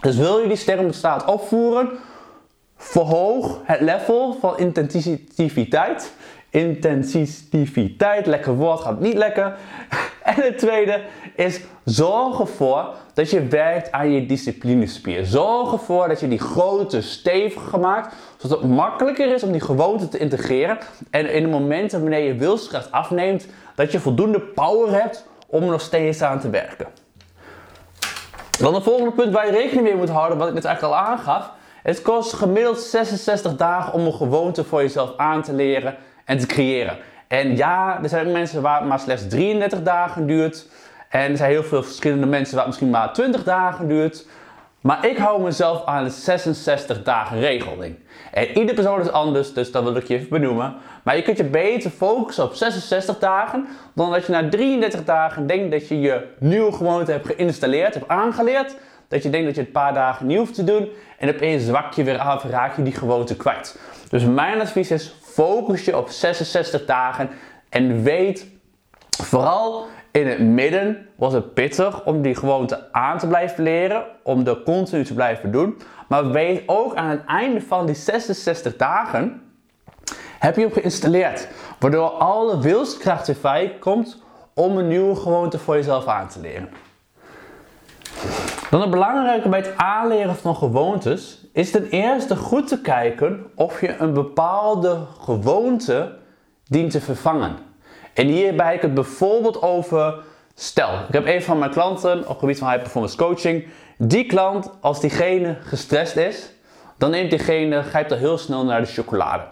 Dus 0.00 0.16
wil 0.16 0.38
je 0.38 0.48
die 0.48 0.64
thermostaat 0.64 1.24
opvoeren, 1.24 1.90
verhoog 2.76 3.60
het 3.62 3.80
level 3.80 4.36
van 4.40 4.58
intensiviteit. 4.58 6.12
Intensiviteit, 6.50 8.26
lekker 8.26 8.54
woord, 8.54 8.80
gaat 8.80 9.00
niet 9.00 9.16
lekker. 9.16 9.54
En 10.24 10.42
het 10.42 10.58
tweede 10.58 11.00
is 11.36 11.60
zorg 11.84 12.40
ervoor 12.40 12.94
dat 13.14 13.30
je 13.30 13.46
werkt 13.46 13.92
aan 13.92 14.10
je 14.10 14.26
disciplinespier. 14.26 15.26
Zorg 15.26 15.72
ervoor 15.72 16.08
dat 16.08 16.20
je 16.20 16.28
die 16.28 16.38
grote 16.38 17.02
steviger 17.02 17.80
maakt, 17.80 18.14
zodat 18.36 18.60
het 18.60 18.70
makkelijker 18.70 19.34
is 19.34 19.42
om 19.42 19.52
die 19.52 19.60
gewoonte 19.60 20.08
te 20.08 20.18
integreren. 20.18 20.78
En 21.10 21.32
in 21.32 21.42
de 21.42 21.48
momenten 21.48 22.00
wanneer 22.00 22.24
je 22.24 22.34
wilskracht 22.34 22.92
afneemt, 22.92 23.46
dat 23.74 23.92
je 23.92 24.00
voldoende 24.00 24.40
power 24.40 25.02
hebt 25.02 25.26
om 25.46 25.62
er 25.62 25.68
nog 25.68 25.80
steeds 25.80 26.22
aan 26.22 26.40
te 26.40 26.50
werken. 26.50 26.86
Dan 28.58 28.74
het 28.74 28.82
volgende 28.82 29.12
punt 29.12 29.32
waar 29.32 29.46
je 29.46 29.52
rekening 29.52 29.82
mee 29.82 29.96
moet 29.96 30.08
houden, 30.08 30.38
wat 30.38 30.48
ik 30.48 30.54
net 30.54 30.64
eigenlijk 30.64 30.94
al 30.94 31.06
aangaf. 31.06 31.52
Het 31.82 32.02
kost 32.02 32.32
gemiddeld 32.32 32.80
66 32.80 33.56
dagen 33.56 33.92
om 33.92 34.06
een 34.06 34.12
gewoonte 34.12 34.64
voor 34.64 34.82
jezelf 34.82 35.16
aan 35.16 35.42
te 35.42 35.52
leren 35.52 35.96
en 36.30 36.38
te 36.38 36.46
creëren. 36.46 36.96
En 37.28 37.56
ja, 37.56 37.98
er 38.02 38.08
zijn 38.08 38.32
mensen 38.32 38.62
waar 38.62 38.78
het 38.78 38.88
maar 38.88 38.98
slechts 38.98 39.28
33 39.28 39.82
dagen 39.82 40.26
duurt. 40.26 40.66
En 41.08 41.30
er 41.30 41.36
zijn 41.36 41.50
heel 41.50 41.62
veel 41.62 41.82
verschillende 41.82 42.26
mensen 42.26 42.54
waar 42.54 42.64
het 42.64 42.72
misschien 42.72 42.90
maar 42.90 43.12
20 43.12 43.44
dagen 43.44 43.88
duurt. 43.88 44.26
Maar 44.80 45.06
ik 45.06 45.18
hou 45.18 45.42
mezelf 45.42 45.84
aan 45.84 46.04
de 46.04 46.10
66 46.10 47.02
dagen 47.02 47.40
regeling. 47.40 47.96
En 48.32 48.48
iedere 48.48 48.74
persoon 48.74 49.00
is 49.00 49.10
anders, 49.10 49.52
dus 49.52 49.72
dat 49.72 49.82
wil 49.82 49.96
ik 49.96 50.06
je 50.06 50.14
even 50.14 50.28
benoemen. 50.28 50.74
Maar 51.02 51.16
je 51.16 51.22
kunt 51.22 51.36
je 51.36 51.44
beter 51.44 51.90
focussen 51.90 52.44
op 52.44 52.54
66 52.54 53.18
dagen, 53.18 53.66
dan 53.94 54.10
dat 54.10 54.26
je 54.26 54.32
na 54.32 54.48
33 54.48 55.04
dagen 55.04 55.46
denkt 55.46 55.70
dat 55.70 55.88
je 55.88 56.00
je 56.00 56.26
nieuwe 56.38 56.72
gewoonte 56.72 57.12
hebt 57.12 57.26
geïnstalleerd, 57.26 57.94
hebt 57.94 58.08
aangeleerd. 58.08 58.76
Dat 59.08 59.22
je 59.22 59.30
denkt 59.30 59.46
dat 59.46 59.54
je 59.54 59.60
het 59.60 59.68
een 59.68 59.80
paar 59.80 59.94
dagen 59.94 60.26
niet 60.26 60.38
hoeft 60.38 60.54
te 60.54 60.64
doen 60.64 60.88
en 61.18 61.28
opeens 61.28 61.64
zwak 61.64 61.92
je 61.92 62.04
weer 62.04 62.18
af 62.18 62.44
raak 62.44 62.76
je 62.76 62.82
die 62.82 62.92
gewoonte 62.92 63.36
kwijt. 63.36 63.78
Dus 64.08 64.24
mijn 64.24 64.60
advies 64.60 64.90
is, 64.90 65.14
focus 65.40 65.84
je 65.84 65.96
op 65.96 66.08
66 66.08 66.84
dagen 66.84 67.30
en 67.68 68.02
weet 68.02 68.46
vooral 69.22 69.86
In 70.12 70.26
het 70.26 70.40
midden 70.40 71.08
was 71.16 71.32
het 71.32 71.54
pittig 71.54 72.04
om 72.04 72.22
die 72.22 72.34
gewoonte 72.34 72.92
aan 72.92 73.18
te 73.18 73.26
blijven 73.26 73.62
leren, 73.62 74.04
om 74.22 74.44
dat 74.44 74.62
continu 74.62 75.04
te 75.04 75.14
blijven 75.14 75.50
doen. 75.52 75.80
Maar 76.08 76.30
weet 76.30 76.62
ook 76.66 76.94
aan 76.94 77.08
het 77.08 77.24
einde 77.24 77.60
van 77.60 77.86
die 77.86 77.94
66 77.94 78.76
dagen 78.76 79.42
heb 80.38 80.54
je 80.56 80.60
hem 80.60 80.72
geïnstalleerd. 80.72 81.48
Waardoor 81.78 82.08
alle 82.08 82.60
wilskracht 82.60 83.26
weer 83.26 83.36
vrij 83.36 83.76
komt 83.80 84.22
om 84.54 84.78
een 84.78 84.88
nieuwe 84.88 85.16
gewoonte 85.16 85.58
voor 85.58 85.74
jezelf 85.74 86.06
aan 86.06 86.28
te 86.28 86.40
leren. 86.40 86.68
Dan 88.70 88.80
het 88.80 88.90
belangrijke 88.90 89.48
bij 89.48 89.58
het 89.58 89.76
aanleren 89.76 90.36
van 90.36 90.56
gewoontes 90.56 91.39
is 91.52 91.70
ten 91.70 91.88
eerste 91.88 92.36
goed 92.36 92.68
te 92.68 92.80
kijken 92.80 93.46
of 93.54 93.80
je 93.80 93.96
een 93.96 94.12
bepaalde 94.12 94.98
gewoonte 95.20 96.16
dient 96.64 96.90
te 96.90 97.00
vervangen. 97.00 97.56
En 98.14 98.26
hierbij 98.26 98.74
ik 98.74 98.82
het 98.82 98.94
bijvoorbeeld 98.94 99.62
over, 99.62 100.14
stel, 100.54 100.92
ik 101.08 101.12
heb 101.12 101.26
een 101.26 101.42
van 101.42 101.58
mijn 101.58 101.70
klanten 101.70 102.18
op 102.20 102.28
het 102.28 102.38
gebied 102.38 102.58
van 102.58 102.68
high 102.68 102.82
performance 102.82 103.16
coaching. 103.16 103.66
Die 103.98 104.26
klant, 104.26 104.70
als 104.80 105.00
diegene 105.00 105.56
gestrest 105.60 106.16
is, 106.16 106.50
dan 106.98 107.10
neemt 107.10 107.30
diegene, 107.30 107.82
grijpt 107.82 108.10
er 108.10 108.18
heel 108.18 108.38
snel 108.38 108.64
naar 108.64 108.80
de 108.80 108.86
chocolade. 108.86 109.42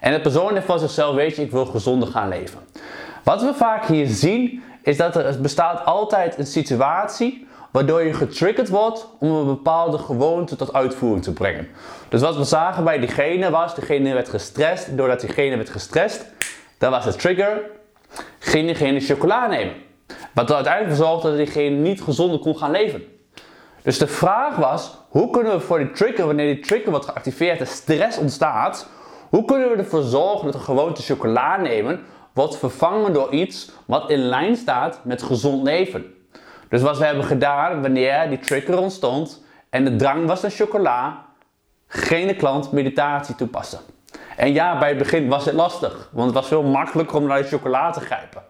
En 0.00 0.12
de 0.12 0.20
persoon 0.20 0.52
heeft 0.52 0.66
van 0.66 0.78
zichzelf, 0.78 1.14
weet 1.14 1.36
je, 1.36 1.42
ik 1.42 1.50
wil 1.50 1.66
gezonder 1.66 2.08
gaan 2.08 2.28
leven. 2.28 2.58
Wat 3.24 3.42
we 3.42 3.54
vaak 3.54 3.86
hier 3.86 4.06
zien, 4.06 4.62
is 4.82 4.96
dat 4.96 5.16
er 5.16 5.40
bestaat 5.40 5.84
altijd 5.84 6.38
een 6.38 6.46
situatie 6.46 7.45
waardoor 7.76 8.02
je 8.02 8.12
getriggerd 8.12 8.68
wordt 8.68 9.08
om 9.18 9.30
een 9.30 9.46
bepaalde 9.46 9.98
gewoonte 9.98 10.56
tot 10.56 10.72
uitvoering 10.72 11.22
te 11.22 11.32
brengen. 11.32 11.68
Dus 12.08 12.20
wat 12.20 12.36
we 12.36 12.44
zagen 12.44 12.84
bij 12.84 12.98
diegene 12.98 13.50
was, 13.50 13.74
diegene 13.74 14.14
werd 14.14 14.28
gestrest, 14.28 14.96
doordat 14.96 15.20
diegene 15.20 15.56
werd 15.56 15.70
gestrest, 15.70 16.26
dat 16.78 16.90
was 16.90 17.04
de 17.04 17.14
trigger, 17.14 17.60
ging 18.38 18.66
diegene 18.66 19.00
chocola 19.00 19.46
nemen. 19.46 19.74
Wat 20.34 20.48
er 20.48 20.54
uiteindelijk 20.54 20.96
voor 20.96 21.06
zorgde 21.06 21.28
dat 21.28 21.36
diegene 21.36 21.76
niet 21.76 22.02
gezonder 22.02 22.38
kon 22.38 22.58
gaan 22.58 22.70
leven. 22.70 23.04
Dus 23.82 23.98
de 23.98 24.06
vraag 24.06 24.56
was, 24.56 24.96
hoe 25.08 25.30
kunnen 25.30 25.52
we 25.52 25.60
voor 25.60 25.78
die 25.78 25.90
trigger, 25.90 26.26
wanneer 26.26 26.54
die 26.54 26.64
trigger 26.64 26.90
wordt 26.90 27.06
geactiveerd 27.06 27.60
en 27.60 27.66
stress 27.66 28.18
ontstaat, 28.18 28.88
hoe 29.28 29.44
kunnen 29.44 29.70
we 29.70 29.76
ervoor 29.76 30.02
zorgen 30.02 30.44
dat 30.44 30.52
de 30.52 30.58
gewoonte 30.58 31.02
chocola 31.02 31.56
nemen 31.56 32.00
wordt 32.32 32.56
vervangen 32.56 33.12
door 33.12 33.32
iets 33.32 33.70
wat 33.86 34.10
in 34.10 34.18
lijn 34.18 34.56
staat 34.56 35.00
met 35.04 35.22
gezond 35.22 35.62
leven? 35.62 36.15
Dus 36.68 36.82
wat 36.82 36.98
we 36.98 37.04
hebben 37.04 37.24
gedaan 37.24 37.82
wanneer 37.82 38.28
die 38.28 38.38
trigger 38.38 38.78
ontstond 38.78 39.44
en 39.70 39.84
de 39.84 39.96
drang 39.96 40.26
was 40.26 40.42
naar 40.42 40.50
chocola, 40.50 41.24
geen 41.86 42.26
de 42.26 42.36
klant 42.36 42.72
meditatie 42.72 43.34
toepassen. 43.34 43.80
En 44.36 44.52
ja, 44.52 44.78
bij 44.78 44.88
het 44.88 44.98
begin 44.98 45.28
was 45.28 45.44
het 45.44 45.54
lastig, 45.54 46.10
want 46.12 46.26
het 46.26 46.34
was 46.34 46.48
veel 46.48 46.62
makkelijker 46.62 47.16
om 47.16 47.26
naar 47.26 47.42
de 47.42 47.48
chocola 47.48 47.90
te 47.90 48.00
grijpen. 48.00 48.42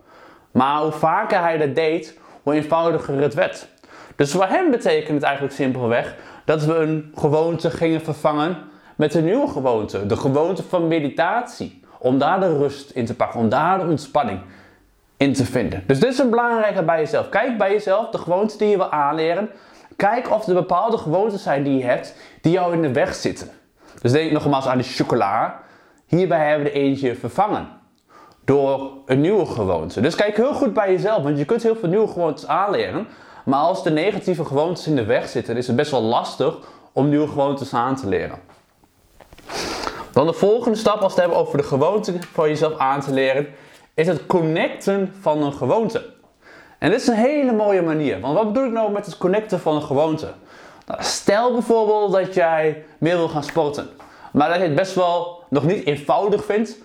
Maar 0.51 0.81
hoe 0.81 0.93
vaker 0.93 1.41
hij 1.41 1.57
dat 1.57 1.75
deed, 1.75 2.19
hoe 2.43 2.55
eenvoudiger 2.55 3.21
het 3.21 3.35
werd. 3.35 3.69
Dus 4.17 4.33
voor 4.33 4.47
hem 4.47 4.71
betekent 4.71 5.15
het 5.15 5.23
eigenlijk 5.23 5.55
simpelweg 5.55 6.15
dat 6.45 6.65
we 6.65 6.75
een 6.75 7.13
gewoonte 7.15 7.71
gingen 7.71 8.01
vervangen 8.01 8.57
met 8.97 9.15
een 9.15 9.25
nieuwe 9.25 9.49
gewoonte. 9.49 10.07
De 10.07 10.17
gewoonte 10.17 10.63
van 10.63 10.89
meditatie. 10.89 11.85
Om 11.99 12.19
daar 12.19 12.41
de 12.41 12.57
rust 12.57 12.91
in 12.91 13.07
te 13.07 13.15
pakken, 13.15 13.41
om 13.41 13.49
daar 13.49 13.79
de 13.79 13.85
ontspanning 13.85 14.41
in 15.17 15.33
te 15.33 15.45
vinden. 15.45 15.85
Dus 15.87 16.01
dit 16.01 16.13
is 16.13 16.19
een 16.19 16.31
belangrijke 16.31 16.83
bij 16.83 16.99
jezelf. 16.99 17.29
Kijk 17.29 17.59
bij 17.59 17.73
jezelf 17.73 18.11
de 18.11 18.19
gewoontes 18.19 18.57
die 18.57 18.69
je 18.69 18.77
wil 18.77 18.91
aanleren. 18.91 19.51
Kijk 19.97 20.31
of 20.31 20.47
er 20.47 20.55
bepaalde 20.55 20.99
gewoontes 20.99 21.43
zijn 21.43 21.63
die 21.63 21.79
je 21.79 21.85
hebt 21.85 22.15
die 22.41 22.53
jou 22.53 22.73
in 22.73 22.83
de 22.83 22.93
weg 22.93 23.15
zitten. 23.15 23.49
Dus 24.03 24.13
denk 24.13 24.33
nogmaals 24.33 24.67
aan 24.67 24.79
de 24.79 24.85
chocola. 24.85 25.61
Hierbij 26.07 26.49
hebben 26.49 26.67
we 26.67 26.73
er 26.73 26.77
eentje 26.77 27.15
vervangen 27.15 27.69
door 28.45 28.91
een 29.07 29.21
nieuwe 29.21 29.47
gewoonte. 29.47 30.01
Dus 30.01 30.15
kijk 30.15 30.37
heel 30.37 30.55
goed 30.55 30.73
bij 30.73 30.93
jezelf, 30.93 31.23
want 31.23 31.39
je 31.39 31.45
kunt 31.45 31.63
heel 31.63 31.77
veel 31.77 31.89
nieuwe 31.89 32.09
gewoontes 32.09 32.47
aanleren. 32.47 33.07
Maar 33.45 33.59
als 33.59 33.83
de 33.83 33.91
negatieve 33.91 34.45
gewoontes 34.45 34.87
in 34.87 34.97
de 34.97 35.05
weg 35.05 35.29
zitten, 35.29 35.57
is 35.57 35.67
het 35.67 35.77
best 35.77 35.91
wel 35.91 36.03
lastig 36.03 36.59
om 36.93 37.09
nieuwe 37.09 37.29
gewoontes 37.29 37.75
aan 37.75 37.97
te 37.97 38.09
leren. 38.09 38.39
Dan 40.13 40.27
de 40.27 40.33
volgende 40.33 40.79
stap, 40.79 41.01
als 41.01 41.15
we 41.15 41.21
het 41.21 41.29
hebben 41.29 41.37
over 41.47 41.59
de 41.59 41.65
gewoonte 41.65 42.13
voor 42.33 42.49
jezelf 42.49 42.79
aan 42.79 43.01
te 43.01 43.13
leren, 43.13 43.47
is 43.97 44.07
het 44.07 44.27
connecten 44.27 45.15
van 45.21 45.43
een 45.43 45.53
gewoonte. 45.53 46.05
En 46.79 46.91
dit 46.91 47.01
is 47.01 47.07
een 47.07 47.15
hele 47.15 47.53
mooie 47.53 47.83
manier. 47.83 48.21
Want 48.21 48.35
wat 48.35 48.53
bedoel 48.53 48.67
ik 48.67 48.73
nou 48.73 48.93
met 48.93 49.07
het 49.07 49.19
connecten 49.19 49.61
van 49.61 49.75
een 49.75 49.83
gewoonte? 49.83 50.33
Nou, 50.87 51.03
stel 51.03 51.53
bijvoorbeeld 51.53 52.13
dat 52.13 52.35
jij 52.35 52.85
meer 52.99 53.17
wil 53.17 53.29
gaan 53.29 53.45
sporten. 53.45 53.89
Maar 54.33 54.49
dat 54.49 54.57
je 54.57 54.63
het 54.63 54.75
best 54.75 54.95
wel 54.95 55.43
nog 55.51 55.65
niet 55.65 55.87
eenvoudig 55.87 56.45
vindt 56.45 56.79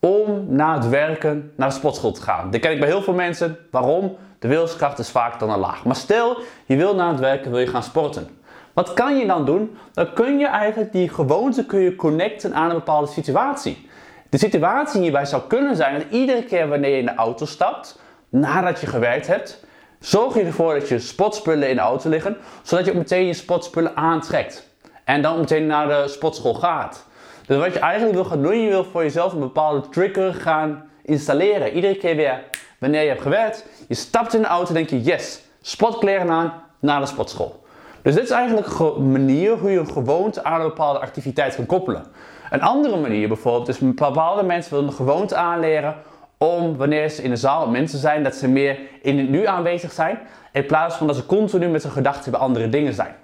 om 0.00 0.44
na 0.48 0.74
het 0.74 0.88
werken 0.88 1.52
naar 1.56 1.68
de 1.68 1.74
sportschool 1.74 2.12
te 2.12 2.22
gaan. 2.22 2.50
Dat 2.50 2.60
ken 2.60 2.72
ik 2.72 2.80
bij 2.80 2.88
heel 2.88 3.02
veel 3.02 3.14
mensen. 3.14 3.58
Waarom? 3.70 4.16
De 4.38 4.48
wilskracht 4.48 4.98
is 4.98 5.10
vaak 5.10 5.38
dan 5.38 5.50
een 5.50 5.58
laag. 5.58 5.84
Maar 5.84 5.96
stel, 5.96 6.38
je 6.66 6.76
wil 6.76 6.94
na 6.94 7.10
het 7.10 7.20
werken 7.20 7.50
wil 7.50 7.60
je 7.60 7.66
gaan 7.66 7.82
sporten. 7.82 8.28
Wat 8.72 8.94
kan 8.94 9.16
je 9.16 9.26
dan 9.26 9.44
doen? 9.44 9.76
Dan 9.92 10.12
kun 10.12 10.38
je 10.38 10.46
eigenlijk 10.46 10.92
die 10.92 11.08
gewoonte 11.08 11.66
kun 11.66 11.80
je 11.80 11.96
connecten 11.96 12.54
aan 12.54 12.68
een 12.68 12.76
bepaalde 12.76 13.06
situatie. 13.06 13.87
De 14.30 14.38
situatie 14.38 15.00
hierbij 15.00 15.24
zou 15.24 15.42
kunnen 15.48 15.76
zijn 15.76 15.94
dat 15.94 16.04
iedere 16.10 16.42
keer 16.42 16.68
wanneer 16.68 16.90
je 16.90 16.98
in 16.98 17.06
de 17.06 17.14
auto 17.14 17.44
stapt, 17.46 17.98
nadat 18.28 18.80
je 18.80 18.86
gewerkt 18.86 19.26
hebt, 19.26 19.64
zorg 20.00 20.34
je 20.34 20.44
ervoor 20.44 20.74
dat 20.74 20.88
je 20.88 20.98
sportspullen 20.98 21.68
in 21.68 21.76
de 21.76 21.82
auto 21.82 22.08
liggen, 22.10 22.36
zodat 22.62 22.84
je 22.84 22.90
ook 22.90 22.96
meteen 22.96 23.26
je 23.26 23.32
sportspullen 23.32 23.96
aantrekt. 23.96 24.68
En 25.04 25.22
dan 25.22 25.38
meteen 25.38 25.66
naar 25.66 25.88
de 25.88 26.08
sportschool 26.08 26.54
gaat. 26.54 27.06
Dus 27.46 27.56
wat 27.56 27.72
je 27.72 27.78
eigenlijk 27.78 28.14
wil 28.14 28.24
gaan 28.24 28.42
doen, 28.42 28.60
je 28.60 28.68
wil 28.68 28.84
voor 28.84 29.02
jezelf 29.02 29.32
een 29.32 29.38
bepaalde 29.38 29.88
trigger 29.88 30.34
gaan 30.34 30.90
installeren. 31.02 31.72
Iedere 31.72 31.96
keer 31.96 32.16
weer 32.16 32.42
wanneer 32.78 33.02
je 33.02 33.08
hebt 33.08 33.22
gewerkt, 33.22 33.66
je 33.88 33.94
stapt 33.94 34.34
in 34.34 34.40
de 34.40 34.46
auto 34.46 34.68
en 34.68 34.74
denk 34.74 34.90
je 34.90 35.02
yes, 35.02 35.40
sportkleren 35.62 36.30
aan, 36.30 36.52
naar 36.78 37.00
de 37.00 37.06
sportschool. 37.06 37.62
Dus 38.02 38.14
dit 38.14 38.24
is 38.24 38.30
eigenlijk 38.30 38.78
een 38.78 39.12
manier 39.12 39.56
hoe 39.56 39.70
je 39.70 39.78
een 39.78 39.92
gewoonte 39.92 40.44
aan 40.44 40.60
een 40.60 40.66
bepaalde 40.66 40.98
activiteit 40.98 41.54
kan 41.54 41.66
koppelen. 41.66 42.06
Een 42.50 42.62
andere 42.62 42.96
manier 42.96 43.28
bijvoorbeeld 43.28 43.68
is 43.68 43.78
bepaalde 43.78 44.42
mensen 44.42 44.72
willen 44.72 44.88
een 44.88 44.94
gewoonte 44.94 45.36
aanleren 45.36 45.94
om 46.38 46.76
wanneer 46.76 47.08
ze 47.08 47.22
in 47.22 47.30
de 47.30 47.36
zaal 47.36 47.64
met 47.64 47.80
mensen 47.80 47.98
zijn, 47.98 48.22
dat 48.22 48.34
ze 48.34 48.48
meer 48.48 48.78
in 49.02 49.18
het 49.18 49.28
nu 49.28 49.46
aanwezig 49.46 49.92
zijn, 49.92 50.18
in 50.52 50.66
plaats 50.66 50.96
van 50.96 51.06
dat 51.06 51.16
ze 51.16 51.26
continu 51.26 51.68
met 51.68 51.82
hun 51.82 51.92
gedachten 51.92 52.30
bij 52.30 52.40
andere 52.40 52.68
dingen 52.68 52.94
zijn. 52.94 53.14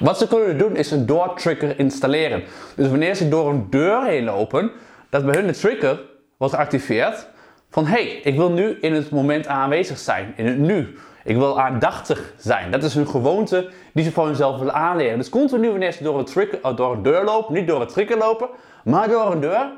Wat 0.00 0.18
ze 0.18 0.28
kunnen 0.28 0.58
doen 0.58 0.76
is 0.76 0.90
een 0.90 1.06
door 1.06 1.34
trigger 1.34 1.78
installeren. 1.78 2.42
Dus 2.76 2.88
wanneer 2.88 3.14
ze 3.14 3.28
door 3.28 3.50
een 3.50 3.66
deur 3.70 4.04
heen 4.04 4.24
lopen, 4.24 4.70
dat 5.10 5.24
bij 5.24 5.34
hun 5.34 5.46
de 5.46 5.52
trigger 5.52 6.00
wordt 6.36 6.54
geactiveerd 6.54 7.26
van 7.70 7.86
hé, 7.86 7.92
hey, 7.92 8.20
ik 8.22 8.36
wil 8.36 8.50
nu 8.50 8.78
in 8.80 8.92
het 8.92 9.10
moment 9.10 9.46
aanwezig 9.46 9.98
zijn, 9.98 10.32
in 10.36 10.46
het 10.46 10.58
nu. 10.58 10.98
Ik 11.28 11.36
wil 11.36 11.60
aandachtig 11.60 12.32
zijn. 12.36 12.70
Dat 12.70 12.82
is 12.82 12.94
een 12.94 13.08
gewoonte 13.08 13.70
die 13.92 14.04
ze 14.04 14.12
voor 14.12 14.26
hunzelf 14.26 14.58
willen 14.58 14.74
aanleren. 14.74 15.18
Dus 15.18 15.28
continu 15.28 15.70
wanneer 15.70 15.92
ze 15.92 16.02
door 16.02 16.18
een, 16.18 16.24
trigger, 16.24 16.58
uh, 16.64 16.76
door 16.76 16.92
een 16.92 17.02
deur 17.02 17.24
lopen, 17.24 17.54
niet 17.54 17.66
door 17.66 17.80
een 17.80 17.86
trigger 17.86 18.18
lopen, 18.18 18.48
maar 18.84 19.08
door 19.08 19.32
een 19.32 19.40
deur, 19.40 19.70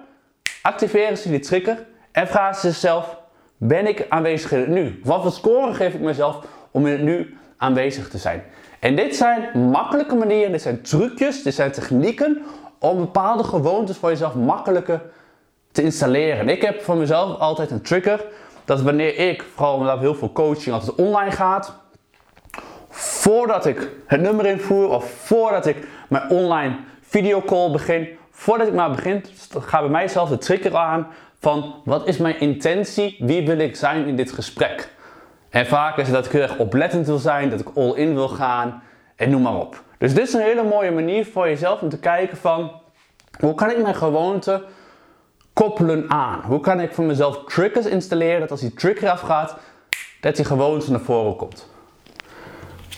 activeren 0.62 1.16
ze 1.16 1.30
die 1.30 1.38
trigger 1.38 1.86
en 2.12 2.28
vragen 2.28 2.54
ze 2.54 2.68
zichzelf, 2.68 3.16
ben 3.56 3.86
ik 3.86 4.06
aanwezig 4.08 4.52
in 4.52 4.58
het 4.58 4.68
nu? 4.68 5.00
Wat 5.04 5.22
voor 5.22 5.32
score 5.32 5.74
geef 5.74 5.94
ik 5.94 6.00
mezelf 6.00 6.38
om 6.70 6.86
in 6.86 6.92
het 6.92 7.02
nu 7.02 7.36
aanwezig 7.56 8.08
te 8.08 8.18
zijn? 8.18 8.42
En 8.78 8.96
dit 8.96 9.16
zijn 9.16 9.70
makkelijke 9.70 10.14
manieren, 10.14 10.52
dit 10.52 10.62
zijn 10.62 10.82
trucjes, 10.82 11.42
dit 11.42 11.54
zijn 11.54 11.72
technieken 11.72 12.42
om 12.78 12.96
bepaalde 12.96 13.44
gewoontes 13.44 13.96
voor 13.96 14.10
jezelf 14.10 14.34
makkelijker 14.34 15.02
te 15.72 15.82
installeren. 15.82 16.48
Ik 16.48 16.62
heb 16.62 16.82
voor 16.82 16.96
mezelf 16.96 17.38
altijd 17.38 17.70
een 17.70 17.82
trigger 17.82 18.24
dat 18.70 18.82
wanneer 18.82 19.18
ik, 19.18 19.44
vooral 19.54 19.74
omdat 19.74 19.98
heel 19.98 20.14
veel 20.14 20.32
coaching 20.32 20.74
altijd 20.74 20.94
online 20.94 21.30
gaat, 21.30 21.74
voordat 22.90 23.66
ik 23.66 23.90
het 24.06 24.20
nummer 24.20 24.46
invoer 24.46 24.88
of 24.88 25.10
voordat 25.10 25.66
ik 25.66 25.86
mijn 26.08 26.30
online 26.30 26.76
videocall 27.00 27.70
begin, 27.70 28.08
voordat 28.30 28.66
ik 28.66 28.74
maar 28.74 28.90
begin, 28.90 29.24
ga 29.58 29.80
bij 29.80 29.88
mijzelf 29.88 30.28
de 30.28 30.38
trigger 30.38 30.76
aan 30.76 31.06
van 31.40 31.74
wat 31.84 32.06
is 32.06 32.16
mijn 32.16 32.40
intentie, 32.40 33.16
wie 33.18 33.46
wil 33.46 33.58
ik 33.58 33.76
zijn 33.76 34.06
in 34.06 34.16
dit 34.16 34.32
gesprek. 34.32 34.92
En 35.48 35.66
vaak 35.66 35.96
is 35.96 36.06
het 36.06 36.14
dat 36.14 36.26
ik 36.26 36.32
heel 36.32 36.42
erg 36.42 36.58
oplettend 36.58 37.06
wil 37.06 37.18
zijn, 37.18 37.50
dat 37.50 37.60
ik 37.60 37.70
all 37.74 37.92
in 37.92 38.14
wil 38.14 38.28
gaan 38.28 38.82
en 39.16 39.30
noem 39.30 39.42
maar 39.42 39.56
op. 39.56 39.82
Dus 39.98 40.14
dit 40.14 40.26
is 40.26 40.32
een 40.32 40.40
hele 40.40 40.64
mooie 40.64 40.90
manier 40.90 41.26
voor 41.26 41.48
jezelf 41.48 41.80
om 41.80 41.88
te 41.88 41.98
kijken 41.98 42.36
van 42.36 42.70
hoe 43.40 43.54
kan 43.54 43.70
ik 43.70 43.82
mijn 43.82 43.94
gewoonte 43.94 44.62
koppelen 45.52 46.10
aan? 46.10 46.40
Hoe 46.40 46.60
kan 46.60 46.80
ik 46.80 46.94
voor 46.94 47.04
mezelf 47.04 47.44
triggers 47.44 47.86
installeren 47.86 48.40
dat 48.40 48.50
als 48.50 48.60
die 48.60 48.74
trigger 48.74 49.10
afgaat, 49.10 49.56
dat 50.20 50.36
die 50.36 50.44
gewoonte 50.44 50.90
naar 50.90 51.00
voren 51.00 51.36
komt? 51.36 51.68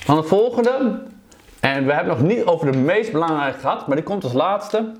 Dan 0.07 0.17
de 0.17 0.23
volgende, 0.23 1.03
en 1.61 1.87
we 1.87 1.93
hebben 1.93 2.17
nog 2.17 2.23
niet 2.23 2.45
over 2.45 2.73
de 2.73 2.79
meest 2.79 3.13
belangrijke 3.13 3.59
gehad, 3.59 3.87
maar 3.87 3.97
die 3.97 4.05
komt 4.05 4.25
als 4.25 4.33
laatste. 4.33 4.93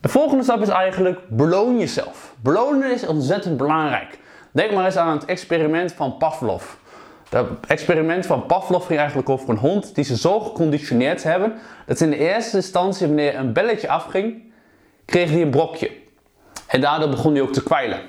De 0.00 0.08
volgende 0.08 0.42
stap 0.42 0.60
is 0.60 0.68
eigenlijk 0.68 1.20
beloon 1.28 1.78
jezelf. 1.78 2.34
Belonen 2.40 2.92
is 2.92 3.06
ontzettend 3.06 3.56
belangrijk. 3.56 4.18
Denk 4.50 4.72
maar 4.72 4.84
eens 4.84 4.96
aan 4.96 5.16
het 5.16 5.24
experiment 5.24 5.92
van 5.92 6.16
Pavlov. 6.16 6.64
Het 7.28 7.46
experiment 7.66 8.26
van 8.26 8.46
Pavlov 8.46 8.86
ging 8.86 8.98
eigenlijk 8.98 9.28
over 9.28 9.48
een 9.48 9.56
hond 9.56 9.94
die 9.94 10.04
ze 10.04 10.16
zo 10.16 10.40
geconditioneerd 10.40 11.22
hebben 11.22 11.52
dat 11.86 12.00
in 12.00 12.10
de 12.10 12.18
eerste 12.18 12.56
instantie 12.56 13.06
wanneer 13.06 13.36
een 13.36 13.52
belletje 13.52 13.88
afging, 13.88 14.42
kreeg 15.04 15.30
hij 15.30 15.42
een 15.42 15.50
brokje. 15.50 15.90
En 16.66 16.80
daardoor 16.80 17.08
begon 17.08 17.32
hij 17.32 17.42
ook 17.42 17.52
te 17.52 17.62
kwijlen. 17.62 18.00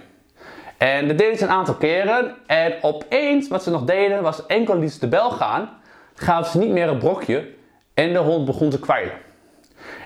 En 0.78 1.08
dat 1.08 1.18
deden 1.18 1.38
ze 1.38 1.44
een 1.44 1.50
aantal 1.50 1.76
keren. 1.76 2.36
En 2.46 2.74
opeens, 2.82 3.48
wat 3.48 3.64
ze 3.64 3.70
nog 3.70 3.84
deden, 3.84 4.22
was 4.22 4.46
enkel 4.46 4.80
liet 4.80 4.92
ze 4.92 5.00
de 5.00 5.08
bel 5.08 5.32
gaan, 5.32 5.70
gaven 6.16 6.52
ze 6.52 6.58
niet 6.58 6.72
meer 6.72 6.88
een 6.88 6.98
brokje 6.98 7.48
en 7.94 8.14
de 8.14 8.20
hond 8.20 8.46
begon 8.46 8.70
te 8.70 8.80
kwijlen. 8.80 9.14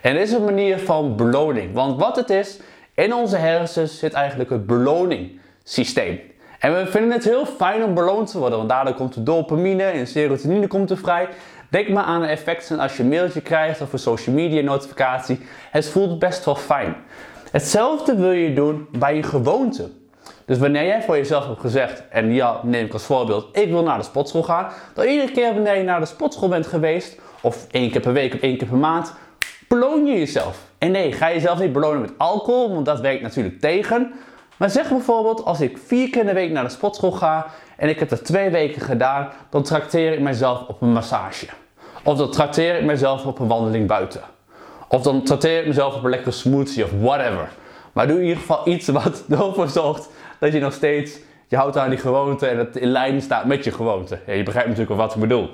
En 0.02 0.14
dit 0.14 0.28
is 0.28 0.32
een 0.32 0.46
manier 0.46 0.80
van 0.80 1.16
beloning. 1.16 1.74
Want 1.74 2.00
wat 2.00 2.16
het 2.16 2.30
is, 2.30 2.60
in 2.94 3.14
onze 3.14 3.38
hersens 3.38 4.00
zit 4.00 4.14
eigenlijk 4.14 4.50
het 4.50 4.66
beloningssysteem. 4.66 6.20
En 6.60 6.76
we 6.76 6.88
vinden 6.88 7.12
het 7.12 7.24
heel 7.24 7.46
fijn 7.46 7.84
om 7.84 7.94
beloond 7.94 8.32
te 8.32 8.38
worden, 8.38 8.58
want 8.58 8.70
daardoor 8.70 8.94
komt 8.94 9.14
de 9.14 9.24
dopamine 9.24 9.84
en 9.84 10.08
serotonine 10.08 10.68
komt 10.68 10.90
er 10.90 10.98
vrij. 10.98 11.28
Denk 11.70 11.90
maar 11.90 12.04
aan 12.04 12.22
de 12.22 12.28
effecten 12.28 12.80
als 12.80 12.98
je 12.98 13.04
een 13.04 13.10
mailtje 13.10 13.42
krijgt 13.42 13.82
of 13.82 13.94
een 13.94 14.00
social 14.00 14.36
media 14.36 14.62
notificatie. 14.62 15.40
Het 15.72 15.90
voelt 15.90 16.20
best 16.20 16.46
wel 16.46 16.56
fijn. 16.56 16.96
Hetzelfde 17.54 18.16
wil 18.16 18.32
je 18.32 18.54
doen 18.54 18.88
bij 18.98 19.16
je 19.16 19.24
gewoonte. 19.24 19.90
Dus 20.46 20.58
wanneer 20.58 20.86
jij 20.86 21.04
voor 21.04 21.16
jezelf 21.16 21.48
hebt 21.48 21.60
gezegd, 21.60 22.04
en 22.10 22.34
ja, 22.34 22.60
neem 22.64 22.86
ik 22.86 22.94
als 22.94 23.04
voorbeeld, 23.04 23.58
ik 23.58 23.70
wil 23.70 23.84
naar 23.84 23.98
de 23.98 24.04
sportschool 24.04 24.44
gaan. 24.44 24.72
Dan 24.94 25.06
iedere 25.06 25.32
keer 25.32 25.54
wanneer 25.54 25.78
je 25.78 25.84
naar 25.84 26.00
de 26.00 26.06
sportschool 26.06 26.50
bent 26.50 26.68
geweest, 26.68 27.20
of 27.42 27.68
één 27.72 27.92
keer 27.92 28.02
per 28.02 28.14
week 28.14 28.34
of 28.34 28.40
één 28.40 28.58
keer 28.58 28.68
per 28.68 28.78
maand, 28.78 29.14
beloon 29.68 30.06
je 30.06 30.14
jezelf. 30.14 30.60
En 30.78 30.92
nee, 30.92 31.12
ga 31.12 31.30
jezelf 31.30 31.60
niet 31.60 31.74
belonen 31.74 32.02
met 32.02 32.14
alcohol, 32.18 32.74
want 32.74 32.86
dat 32.86 33.00
werkt 33.00 33.22
natuurlijk 33.22 33.60
tegen. 33.60 34.14
Maar 34.58 34.70
zeg 34.70 34.90
bijvoorbeeld, 34.90 35.46
als 35.46 35.62
ik 35.62 35.78
vier 35.78 36.10
keer 36.10 36.22
in 36.22 36.28
de 36.28 36.34
week 36.34 36.52
naar 36.52 36.64
de 36.64 36.70
sportschool 36.70 37.12
ga 37.12 37.46
en 37.78 37.90
ik 37.90 38.00
heb 38.00 38.10
dat 38.10 38.26
twee 38.26 38.50
weken 38.50 38.82
gedaan, 38.82 39.30
dan 39.50 39.64
trakteer 39.64 40.14
ik 40.14 40.20
mezelf 40.20 40.68
op 40.68 40.82
een 40.82 40.92
massage. 40.92 41.48
Of 42.04 42.18
dan 42.18 42.32
trakteer 42.32 42.76
ik 42.76 42.86
mezelf 42.86 43.26
op 43.26 43.40
een 43.40 43.48
wandeling 43.48 43.88
buiten. 43.88 44.22
Of 44.94 45.02
dan 45.02 45.24
trakteer 45.24 45.60
ik 45.60 45.68
mezelf 45.68 45.96
op 45.96 46.04
een 46.04 46.10
lekkere 46.10 46.32
smoothie 46.32 46.84
of 46.84 46.92
whatever. 47.02 47.50
Maar 47.94 48.08
doe 48.08 48.18
in 48.18 48.24
ieder 48.24 48.38
geval 48.38 48.68
iets 48.68 48.88
wat 48.88 49.24
ervoor 49.30 49.68
zorgt 49.68 50.10
dat 50.40 50.54
je 50.54 50.60
nog 50.60 50.74
steeds 50.74 51.20
je 51.48 51.56
houdt 51.56 51.78
aan 51.78 51.90
die 51.90 52.00
gewoonte 52.00 52.48
en 52.48 52.58
het 52.58 52.76
in 52.76 52.88
lijn 52.88 53.22
staat 53.22 53.46
met 53.46 53.64
je 53.64 53.72
gewoonte. 53.72 54.20
Ja, 54.26 54.34
je 54.34 54.44
begrijpt 54.44 54.70
natuurlijk 54.70 55.00
wat 55.00 55.14
ik 55.14 55.20
bedoel. 55.20 55.50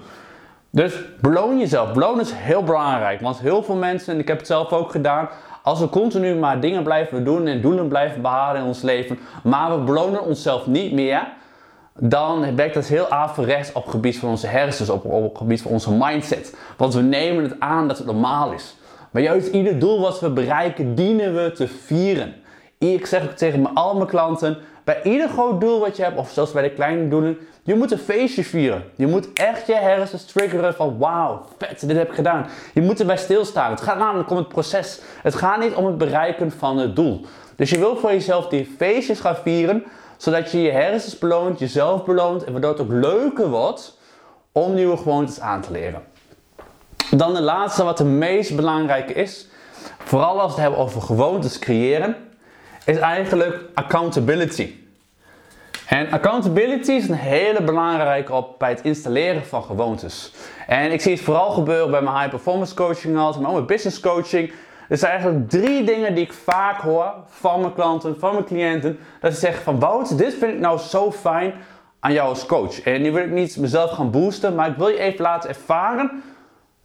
Dus 0.70 0.94
beloon 1.22 1.60
jezelf. 1.60 1.94
Beloon 1.94 2.20
is 2.20 2.32
heel 2.32 2.64
belangrijk. 2.64 3.22
Want 3.22 3.40
heel 3.40 3.64
veel 3.64 3.76
mensen, 3.76 4.14
en 4.14 4.20
ik 4.20 4.28
heb 4.28 4.38
het 4.38 4.48
zelf 4.48 4.72
ook 4.72 4.92
gedaan, 4.92 5.30
als 5.64 5.80
we 5.80 5.90
continu 5.90 6.36
maar 6.36 6.60
dingen 6.60 6.84
blijven 6.84 7.24
doen 7.24 7.48
en 7.48 7.62
doelen 7.62 7.88
blijven 7.88 8.22
behalen 8.22 8.62
in 8.62 8.68
ons 8.68 8.82
leven, 8.82 9.20
maar 9.44 9.78
we 9.78 9.84
belonen 9.84 10.26
onszelf 10.26 10.68
niet 10.68 10.94
meer, 10.94 11.28
dan 12.00 12.56
werkt 12.56 12.74
dat 12.74 12.86
heel 12.86 13.10
averechts 13.10 13.72
op 13.72 13.84
het 13.84 13.92
gebied 13.92 14.20
van 14.20 14.30
onze 14.30 14.48
hersens, 14.48 14.90
op, 14.90 15.06
op 15.06 15.30
het 15.30 15.38
gebied 15.38 15.62
van 15.62 15.72
onze 15.72 15.94
mindset. 15.94 16.58
Want 16.78 16.94
we 16.94 17.02
nemen 17.02 17.44
het 17.44 17.60
aan 17.60 17.88
dat 17.88 17.98
het 17.98 18.08
normaal 18.08 18.52
is. 18.52 18.78
Maar 19.12 19.22
juist 19.22 19.48
ieder 19.48 19.80
doel 19.80 20.00
wat 20.02 20.20
we 20.20 20.30
bereiken, 20.30 20.96
dienen 20.96 21.36
we 21.36 21.52
te 21.52 21.68
vieren. 21.68 22.36
Ik 22.78 23.06
zeg 23.06 23.24
ook 23.24 23.32
tegen 23.36 23.74
al 23.74 23.96
mijn 23.96 24.08
klanten, 24.08 24.58
bij 24.84 25.02
ieder 25.04 25.30
groot 25.30 25.62
doel 25.62 25.80
wat 25.80 25.98
je 25.98 26.04
hebt, 26.04 26.18
of 26.18 26.32
zelfs 26.32 26.52
bij 26.52 26.62
de 26.62 26.72
kleine 26.72 27.08
doelen, 27.08 27.38
je 27.64 27.76
moet 27.76 27.92
een 27.92 27.98
feestje 27.98 28.44
vieren. 28.44 28.84
Je 28.96 29.08
moet 29.08 29.34
echt 29.34 29.68
je 29.68 29.76
hersens 29.76 30.26
triggeren 30.26 30.74
van 30.74 30.98
wauw, 30.98 31.46
vet, 31.58 31.88
dit 31.88 31.98
heb 31.98 32.10
ik 32.10 32.16
gedaan. 32.16 32.48
Je 32.74 32.82
moet 32.82 33.00
erbij 33.00 33.18
stilstaan. 33.18 33.72
Het 33.72 33.82
gaat 33.82 33.98
namelijk 33.98 34.30
om 34.30 34.38
het 34.38 34.48
proces. 34.48 35.02
Het 35.22 35.36
gaat 35.36 35.60
niet 35.60 35.74
om 35.74 35.86
het 35.86 35.98
bereiken 35.98 36.52
van 36.52 36.78
het 36.78 36.96
doel. 36.96 37.26
Dus 37.56 37.70
je 37.70 37.80
wil 37.80 37.98
voor 37.98 38.12
jezelf 38.12 38.48
die 38.48 38.74
feestjes 38.78 39.20
gaan 39.20 39.36
vieren, 39.36 39.84
zodat 40.18 40.52
je 40.52 40.62
je 40.62 40.72
hersens 40.72 41.18
beloont, 41.18 41.60
jezelf 41.60 42.06
beloont 42.06 42.44
en 42.44 42.52
waardoor 42.52 42.72
het 42.72 42.82
ook 42.82 42.92
leuker 42.92 43.50
wordt 43.50 43.98
om 44.52 44.74
nieuwe 44.74 44.98
gewoontes 44.98 45.40
aan 45.40 45.62
te 45.62 45.72
leren. 45.72 46.02
Dan 47.12 47.34
de 47.34 47.42
laatste, 47.42 47.84
wat 47.84 47.98
de 47.98 48.04
meest 48.04 48.56
belangrijke 48.56 49.14
is, 49.14 49.48
vooral 49.98 50.42
als 50.42 50.56
we 50.56 50.62
het 50.62 50.62
hebben 50.62 50.80
over 50.80 51.02
gewoontes 51.02 51.60
creëren, 51.60 52.16
is 52.86 52.98
eigenlijk 52.98 53.60
accountability. 53.74 54.76
En 55.88 56.12
accountability 56.12 56.92
is 56.92 57.10
een 57.10 57.16
hele 57.16 57.64
belangrijke 57.64 58.34
op 58.34 58.60
bij 58.60 58.70
het 58.70 58.82
installeren 58.82 59.46
van 59.46 59.64
gewoontes. 59.64 60.34
En 60.68 60.92
ik 60.92 61.02
zie 61.02 61.14
het 61.14 61.22
vooral 61.22 61.52
gebeuren 61.52 61.92
bij 61.92 62.02
mijn 62.02 62.16
high 62.16 62.30
performance 62.30 62.76
coaching 62.76 63.18
altijd, 63.18 63.42
maar 63.42 63.52
ook 63.52 63.56
mijn 63.56 63.68
business 63.68 64.00
coaching. 64.00 64.52
Er 64.90 64.98
zijn 64.98 65.12
eigenlijk 65.12 65.50
drie 65.50 65.84
dingen 65.84 66.16
die 66.16 66.24
ik 66.24 66.34
vaak 66.34 66.82
hoor 66.82 67.14
van 67.28 67.60
mijn 67.60 67.74
klanten, 67.74 68.20
van 68.20 68.34
mijn 68.34 68.46
cliënten. 68.46 69.00
Dat 69.22 69.34
ze 69.34 69.40
zeggen 69.40 69.64
van 69.64 69.80
Wout, 69.80 70.18
dit 70.18 70.34
vind 70.34 70.54
ik 70.54 70.60
nou 70.60 70.80
zo 70.80 71.12
fijn 71.12 71.54
aan 72.00 72.14
jou 72.14 72.30
als 72.30 72.46
coach. 72.46 72.82
En 72.82 73.02
nu 73.02 73.12
wil 73.12 73.24
ik 73.24 73.32
niet 73.32 73.58
mezelf 73.58 73.92
gaan 73.92 74.12
boosten, 74.12 74.56
maar 74.56 74.70
ik 74.70 74.78
wil 74.78 74.88
je 74.88 75.00
even 75.00 75.22
laten 75.22 75.50
ervaren 75.50 76.24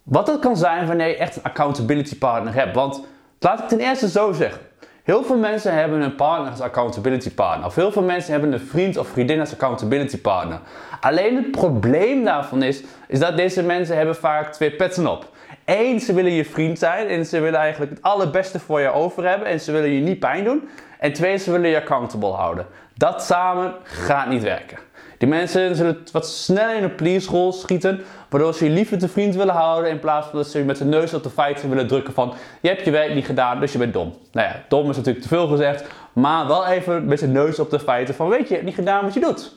wat 0.05 0.27
het 0.27 0.39
kan 0.39 0.57
zijn 0.57 0.87
wanneer 0.87 1.07
je 1.07 1.17
echt 1.17 1.35
een 1.35 1.43
accountability 1.43 2.17
partner 2.17 2.53
hebt. 2.53 2.75
Want 2.75 3.01
laat 3.39 3.59
ik 3.59 3.67
ten 3.67 3.79
eerste 3.79 4.09
zo 4.09 4.31
zeggen. 4.31 4.61
Heel 5.03 5.23
veel 5.23 5.37
mensen 5.37 5.73
hebben 5.73 6.01
een 6.01 6.15
partner 6.15 6.51
als 6.51 6.61
accountability 6.61 7.33
partner. 7.33 7.65
Of 7.65 7.75
heel 7.75 7.91
veel 7.91 8.03
mensen 8.03 8.31
hebben 8.31 8.53
een 8.53 8.59
vriend 8.59 8.97
of 8.97 9.07
vriendin 9.07 9.39
als 9.39 9.51
accountability 9.51 10.21
partner. 10.21 10.59
Alleen 10.99 11.35
het 11.35 11.51
probleem 11.51 12.23
daarvan 12.23 12.63
is, 12.63 12.83
is 13.07 13.19
dat 13.19 13.37
deze 13.37 13.63
mensen 13.63 13.97
hebben 13.97 14.15
vaak 14.15 14.53
twee 14.53 14.71
petten 14.71 15.07
op. 15.07 15.29
Eén, 15.65 15.99
ze 15.99 16.13
willen 16.13 16.31
je 16.31 16.45
vriend 16.45 16.79
zijn 16.79 17.07
en 17.07 17.25
ze 17.25 17.39
willen 17.39 17.59
eigenlijk 17.59 17.91
het 17.91 18.01
allerbeste 18.01 18.59
voor 18.59 18.79
je 18.79 18.91
over 18.91 19.27
hebben 19.27 19.47
en 19.47 19.59
ze 19.59 19.71
willen 19.71 19.89
je 19.89 20.01
niet 20.01 20.19
pijn 20.19 20.43
doen. 20.43 20.69
En 20.99 21.13
twee, 21.13 21.37
ze 21.37 21.51
willen 21.51 21.69
je 21.69 21.77
accountable 21.77 22.31
houden. 22.31 22.65
Dat 22.93 23.23
samen 23.23 23.73
gaat 23.83 24.27
niet 24.27 24.43
werken. 24.43 24.77
Die 25.17 25.27
mensen 25.27 25.75
zullen 25.75 26.03
wat 26.11 26.27
sneller 26.27 26.75
in 26.75 26.83
een 26.83 26.95
please 26.95 27.51
schieten, 27.51 28.01
waardoor 28.29 28.53
ze 28.53 28.65
je 28.65 28.71
liever 28.71 28.97
te 28.97 29.07
vriend 29.07 29.35
willen 29.35 29.53
houden 29.53 29.89
in 29.89 29.99
plaats 29.99 30.27
van 30.27 30.37
dat 30.37 30.47
ze 30.47 30.57
je 30.57 30.63
met 30.63 30.77
de 30.77 30.85
neus 30.85 31.13
op 31.13 31.23
de 31.23 31.29
feiten 31.29 31.69
willen 31.69 31.87
drukken 31.87 32.13
van 32.13 32.33
je 32.61 32.69
hebt 32.69 32.85
je 32.85 32.91
werk 32.91 33.13
niet 33.13 33.25
gedaan, 33.25 33.59
dus 33.59 33.71
je 33.71 33.77
bent 33.77 33.93
dom. 33.93 34.13
Nou 34.31 34.47
ja, 34.47 34.63
dom 34.67 34.89
is 34.89 34.95
natuurlijk 34.95 35.23
te 35.23 35.31
veel 35.31 35.47
gezegd, 35.47 35.85
maar 36.13 36.47
wel 36.47 36.65
even 36.65 37.05
met 37.05 37.19
de 37.19 37.27
neus 37.27 37.59
op 37.59 37.69
de 37.69 37.79
feiten 37.79 38.15
van 38.15 38.29
weet 38.29 38.41
je, 38.41 38.47
je 38.47 38.53
hebt 38.53 38.65
niet 38.65 38.75
gedaan 38.75 39.03
wat 39.03 39.13
je 39.13 39.19
doet. 39.19 39.55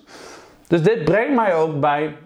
Dus 0.66 0.82
dit 0.82 1.04
brengt 1.04 1.34
mij 1.34 1.54
ook 1.54 1.80
bij 1.80 2.16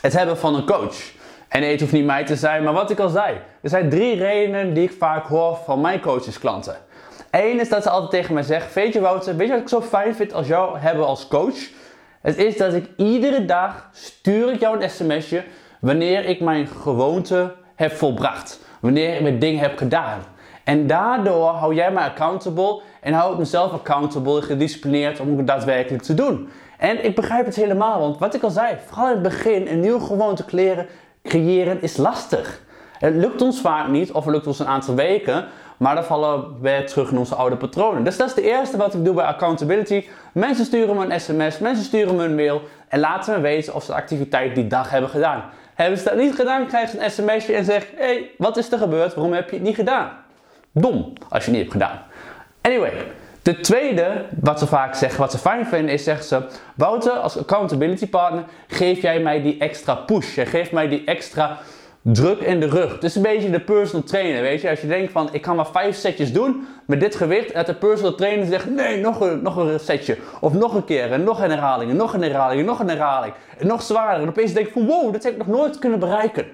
het 0.00 0.12
hebben 0.12 0.38
van 0.38 0.54
een 0.54 0.66
coach. 0.66 1.14
En 1.48 1.62
het 1.62 1.80
hoeft 1.80 1.92
niet 1.92 2.04
mij 2.04 2.24
te 2.24 2.36
zijn, 2.36 2.62
maar 2.62 2.72
wat 2.72 2.90
ik 2.90 2.98
al 2.98 3.08
zei. 3.08 3.36
Er 3.62 3.68
zijn 3.68 3.90
drie 3.90 4.16
redenen 4.16 4.74
die 4.74 4.84
ik 4.84 4.96
vaak 4.98 5.26
hoor 5.26 5.58
van 5.64 5.80
mijn 5.80 6.00
coachesklanten. 6.00 6.76
Eén 7.30 7.60
is 7.60 7.68
dat 7.68 7.82
ze 7.82 7.90
altijd 7.90 8.10
tegen 8.10 8.34
mij 8.34 8.42
zeggen, 8.42 8.70
weet 8.74 8.92
je 8.92 9.00
Wouter, 9.00 9.36
weet 9.36 9.46
je 9.46 9.52
wat 9.52 9.62
ik 9.62 9.68
zo 9.68 9.80
fijn 9.80 10.14
vind 10.14 10.32
als 10.32 10.46
jou 10.46 10.78
hebben 10.78 11.06
als 11.06 11.28
coach? 11.28 11.68
Het 12.26 12.38
is 12.38 12.56
dat 12.56 12.72
ik 12.72 12.88
iedere 12.96 13.44
dag 13.44 13.88
stuur 13.92 14.52
ik 14.52 14.60
jou 14.60 14.82
een 14.82 14.90
sms'je 14.90 15.44
wanneer 15.80 16.24
ik 16.24 16.40
mijn 16.40 16.66
gewoonte 16.66 17.54
heb 17.74 17.92
volbracht. 17.92 18.60
Wanneer 18.80 19.14
ik 19.14 19.20
mijn 19.20 19.38
ding 19.38 19.60
heb 19.60 19.78
gedaan. 19.78 20.20
En 20.64 20.86
daardoor 20.86 21.48
hou 21.48 21.74
jij 21.74 21.92
mij 21.92 22.04
accountable 22.04 22.80
en 23.00 23.12
hou 23.12 23.32
ik 23.32 23.38
mezelf 23.38 23.72
accountable 23.72 24.36
en 24.36 24.42
gedisciplineerd 24.42 25.20
om 25.20 25.36
het 25.36 25.46
daadwerkelijk 25.46 26.02
te 26.02 26.14
doen. 26.14 26.48
En 26.78 27.04
ik 27.04 27.14
begrijp 27.14 27.46
het 27.46 27.56
helemaal, 27.56 28.00
want 28.00 28.18
wat 28.18 28.34
ik 28.34 28.42
al 28.42 28.50
zei, 28.50 28.76
vooral 28.86 29.06
in 29.06 29.12
het 29.12 29.22
begin 29.22 29.66
een 29.66 29.80
nieuwe 29.80 30.00
gewoonte 30.00 30.44
creëren, 30.44 30.86
creëren 31.22 31.82
is 31.82 31.96
lastig. 31.96 32.62
Het 32.98 33.14
lukt 33.14 33.42
ons 33.42 33.60
vaak 33.60 33.88
niet, 33.88 34.12
of 34.12 34.24
het 34.24 34.34
lukt 34.34 34.46
ons 34.46 34.58
een 34.58 34.66
aantal 34.66 34.94
weken, 34.94 35.44
maar 35.76 35.94
dan 35.94 36.04
vallen 36.04 36.60
we 36.60 36.82
terug 36.86 37.10
in 37.10 37.18
onze 37.18 37.34
oude 37.34 37.56
patronen. 37.56 38.04
Dus 38.04 38.16
dat 38.16 38.28
is 38.28 38.34
de 38.34 38.42
eerste 38.42 38.76
wat 38.76 38.94
ik 38.94 39.04
doe 39.04 39.14
bij 39.14 39.24
accountability. 39.24 40.04
Mensen 40.32 40.64
sturen 40.64 40.96
me 40.96 41.04
een 41.04 41.20
sms, 41.20 41.58
mensen 41.58 41.84
sturen 41.84 42.16
me 42.16 42.24
een 42.24 42.34
mail 42.34 42.62
en 42.88 43.00
laten 43.00 43.34
me 43.34 43.40
weten 43.40 43.74
of 43.74 43.82
ze 43.84 43.90
de 43.90 43.96
activiteit 43.96 44.54
die 44.54 44.66
dag 44.66 44.90
hebben 44.90 45.10
gedaan. 45.10 45.44
Hebben 45.74 45.98
ze 45.98 46.04
dat 46.04 46.16
niet 46.16 46.34
gedaan, 46.34 46.66
krijg 46.66 46.92
je 46.92 47.04
een 47.04 47.10
sms'je 47.10 47.54
en 47.54 47.64
zeg: 47.64 47.86
hé, 47.96 48.04
hey, 48.04 48.30
wat 48.38 48.56
is 48.56 48.72
er 48.72 48.78
gebeurd? 48.78 49.14
Waarom 49.14 49.32
heb 49.32 49.50
je 49.50 49.56
het 49.56 49.64
niet 49.64 49.74
gedaan? 49.74 50.10
Dom, 50.72 51.12
als 51.28 51.44
je 51.44 51.50
het 51.50 51.60
niet 51.60 51.72
hebt 51.72 51.72
gedaan. 51.72 52.02
Anyway, 52.60 52.92
de 53.42 53.60
tweede, 53.60 54.24
wat 54.40 54.58
ze 54.58 54.66
vaak 54.66 54.94
zeggen, 54.94 55.20
wat 55.20 55.30
ze 55.30 55.38
fijn 55.38 55.66
vinden, 55.66 55.94
is 55.94 56.04
zeggen 56.04 56.24
ze: 56.24 56.42
Wouter, 56.74 57.12
als 57.12 57.38
accountability 57.38 58.08
partner, 58.08 58.44
geef 58.66 59.02
jij 59.02 59.20
mij 59.20 59.42
die 59.42 59.58
extra 59.58 59.94
push. 59.94 60.34
Jij 60.34 60.46
geeft 60.46 60.72
mij 60.72 60.88
die 60.88 61.04
extra 61.04 61.58
druk 62.12 62.40
in 62.40 62.60
de 62.60 62.66
rug. 62.66 62.92
Het 62.92 63.04
is 63.04 63.16
een 63.16 63.22
beetje 63.22 63.50
de 63.50 63.60
personal 63.60 64.02
trainer, 64.02 64.42
weet 64.42 64.60
je. 64.60 64.70
Als 64.70 64.80
je 64.80 64.86
denkt 64.86 65.12
van, 65.12 65.28
ik 65.32 65.42
kan 65.42 65.56
maar 65.56 65.66
vijf 65.66 65.96
setjes 65.96 66.32
doen 66.32 66.66
met 66.86 67.00
dit 67.00 67.14
gewicht. 67.14 67.54
Dat 67.54 67.66
de 67.66 67.74
personal 67.74 68.14
trainer 68.14 68.46
zegt, 68.46 68.70
nee, 68.70 69.00
nog 69.00 69.20
een, 69.20 69.42
nog 69.42 69.56
een 69.56 69.80
setje. 69.80 70.16
Of 70.40 70.52
nog 70.52 70.74
een 70.74 70.84
keer, 70.84 71.12
en 71.12 71.24
nog 71.24 71.42
een 71.42 71.50
herhaling, 71.50 71.90
en 71.90 71.96
nog 71.96 72.14
een 72.14 72.22
herhaling, 72.22 72.60
en 72.60 72.66
nog 72.66 72.80
een 72.80 72.88
herhaling. 72.88 73.34
En 73.58 73.66
nog 73.66 73.82
zwaarder. 73.82 74.22
En 74.22 74.28
opeens 74.28 74.52
denk 74.52 74.66
je 74.66 74.72
van, 74.72 74.86
wow, 74.86 75.12
dit 75.12 75.22
heb 75.22 75.32
ik 75.32 75.38
nog 75.38 75.56
nooit 75.56 75.78
kunnen 75.78 75.98
bereiken. 75.98 76.46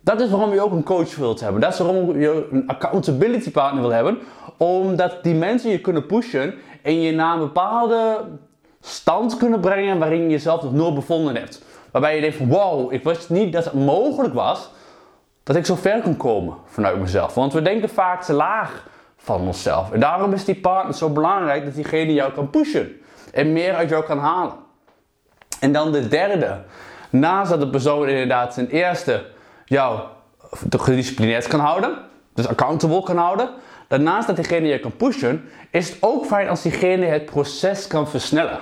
Dat 0.00 0.20
is 0.20 0.30
waarom 0.30 0.52
je 0.52 0.60
ook 0.60 0.72
een 0.72 0.84
coach 0.84 1.16
wilt 1.16 1.40
hebben. 1.40 1.60
Dat 1.60 1.72
is 1.72 1.78
waarom 1.78 2.18
je 2.18 2.46
een 2.50 2.66
accountability 2.66 3.50
partner 3.50 3.82
wil 3.82 3.92
hebben. 3.92 4.18
Omdat 4.56 5.18
die 5.22 5.34
mensen 5.34 5.70
je 5.70 5.80
kunnen 5.80 6.06
pushen 6.06 6.54
en 6.82 7.00
je 7.00 7.12
naar 7.12 7.34
een 7.34 7.40
bepaalde 7.40 8.24
stand 8.80 9.36
kunnen 9.36 9.60
brengen 9.60 9.98
waarin 9.98 10.22
je 10.22 10.28
jezelf 10.28 10.62
nog 10.62 10.72
nooit 10.72 10.94
bevonden 10.94 11.36
hebt. 11.36 11.62
Waarbij 11.94 12.14
je 12.14 12.20
denkt 12.20 12.38
wow, 12.38 12.92
ik 12.92 13.04
wist 13.04 13.30
niet 13.30 13.52
dat 13.52 13.64
het 13.64 13.72
mogelijk 13.72 14.34
was 14.34 14.70
dat 15.42 15.56
ik 15.56 15.66
zo 15.66 15.74
ver 15.74 16.00
kon 16.00 16.16
komen 16.16 16.56
vanuit 16.64 16.98
mezelf. 16.98 17.34
Want 17.34 17.52
we 17.52 17.62
denken 17.62 17.88
vaak 17.88 18.22
te 18.22 18.32
laag 18.32 18.86
van 19.16 19.40
onszelf. 19.40 19.92
En 19.92 20.00
daarom 20.00 20.32
is 20.32 20.44
die 20.44 20.54
partner 20.60 20.94
zo 20.94 21.10
belangrijk 21.10 21.64
dat 21.64 21.74
diegene 21.74 22.12
jou 22.12 22.32
kan 22.32 22.50
pushen. 22.50 23.00
En 23.32 23.52
meer 23.52 23.74
uit 23.74 23.88
jou 23.88 24.04
kan 24.04 24.18
halen. 24.18 24.52
En 25.60 25.72
dan 25.72 25.92
de 25.92 26.08
derde. 26.08 26.60
Naast 27.10 27.50
dat 27.50 27.60
de 27.60 27.70
persoon 27.70 28.08
inderdaad 28.08 28.54
ten 28.54 28.68
eerste 28.68 29.26
jou 29.64 30.00
gedisciplineerd 30.70 31.46
kan 31.46 31.60
houden. 31.60 31.98
dus 32.34 32.48
accountable 32.48 33.02
kan 33.02 33.16
houden. 33.16 33.50
Daarnaast 33.88 34.26
dat 34.26 34.36
diegene 34.36 34.66
je 34.66 34.80
kan 34.80 34.96
pushen, 34.96 35.48
is 35.70 35.88
het 35.88 35.98
ook 36.00 36.26
fijn 36.26 36.48
als 36.48 36.62
diegene 36.62 37.06
het 37.06 37.24
proces 37.24 37.86
kan 37.86 38.08
versnellen. 38.08 38.58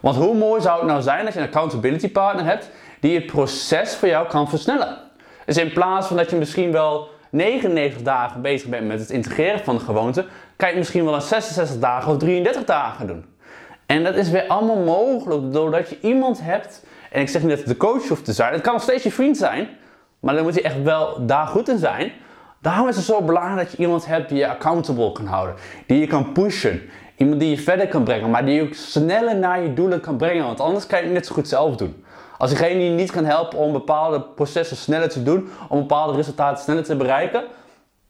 Want 0.00 0.16
hoe 0.16 0.34
mooi 0.34 0.60
zou 0.60 0.78
het 0.78 0.88
nou 0.88 1.02
zijn 1.02 1.24
als 1.24 1.34
je 1.34 1.40
een 1.40 1.46
accountability 1.46 2.10
partner 2.10 2.44
hebt 2.44 2.70
die 3.00 3.14
het 3.14 3.26
proces 3.26 3.94
voor 3.94 4.08
jou 4.08 4.28
kan 4.28 4.48
versnellen. 4.48 4.98
Dus 5.46 5.56
in 5.56 5.72
plaats 5.72 6.06
van 6.06 6.16
dat 6.16 6.30
je 6.30 6.36
misschien 6.36 6.72
wel 6.72 7.08
99 7.30 8.02
dagen 8.02 8.42
bezig 8.42 8.68
bent 8.68 8.86
met 8.86 9.00
het 9.00 9.10
integreren 9.10 9.60
van 9.60 9.76
de 9.76 9.84
gewoonte, 9.84 10.26
kan 10.56 10.70
je 10.70 10.76
misschien 10.76 11.04
wel 11.04 11.14
een 11.14 11.20
66 11.20 11.78
dagen 11.78 12.12
of 12.12 12.18
33 12.18 12.64
dagen 12.64 13.06
doen. 13.06 13.24
En 13.86 14.04
dat 14.04 14.14
is 14.14 14.30
weer 14.30 14.46
allemaal 14.46 14.76
mogelijk 14.76 15.52
doordat 15.52 15.88
je 15.88 15.98
iemand 16.00 16.40
hebt, 16.42 16.84
en 17.10 17.20
ik 17.20 17.28
zeg 17.28 17.42
niet 17.42 17.50
dat 17.50 17.58
het 17.58 17.68
de 17.68 17.76
coach 17.76 18.08
hoeft 18.08 18.24
te 18.24 18.32
zijn, 18.32 18.52
het 18.52 18.62
kan 18.62 18.72
nog 18.72 18.82
steeds 18.82 19.02
je 19.02 19.12
vriend 19.12 19.36
zijn, 19.36 19.68
maar 20.20 20.34
dan 20.34 20.42
moet 20.42 20.54
hij 20.54 20.64
echt 20.64 20.82
wel 20.82 21.26
daar 21.26 21.46
goed 21.46 21.68
in 21.68 21.78
zijn. 21.78 22.12
Daarom 22.60 22.88
is 22.88 22.96
het 22.96 23.04
zo 23.04 23.22
belangrijk 23.22 23.68
dat 23.68 23.76
je 23.76 23.82
iemand 23.82 24.06
hebt 24.06 24.28
die 24.28 24.38
je 24.38 24.48
accountable 24.48 25.12
kan 25.12 25.26
houden, 25.26 25.54
die 25.86 26.00
je 26.00 26.06
kan 26.06 26.32
pushen, 26.32 26.90
iemand 27.20 27.40
die 27.40 27.50
je 27.50 27.58
verder 27.58 27.88
kan 27.88 28.04
brengen, 28.04 28.30
maar 28.30 28.44
die 28.44 28.54
je 28.54 28.62
ook 28.62 28.74
sneller 28.74 29.36
naar 29.36 29.62
je 29.62 29.74
doelen 29.74 30.00
kan 30.00 30.16
brengen, 30.16 30.44
want 30.44 30.60
anders 30.60 30.86
kan 30.86 30.98
je 30.98 31.04
het 31.04 31.14
net 31.14 31.26
zo 31.26 31.34
goed 31.34 31.48
zelf 31.48 31.76
doen. 31.76 32.04
Als 32.38 32.50
diegene 32.50 32.84
je 32.84 32.90
niet 32.90 33.10
kan 33.10 33.24
helpen 33.24 33.58
om 33.58 33.72
bepaalde 33.72 34.20
processen 34.20 34.76
sneller 34.76 35.08
te 35.08 35.22
doen, 35.22 35.48
om 35.68 35.78
bepaalde 35.78 36.16
resultaten 36.16 36.62
sneller 36.62 36.84
te 36.84 36.96
bereiken, 36.96 37.42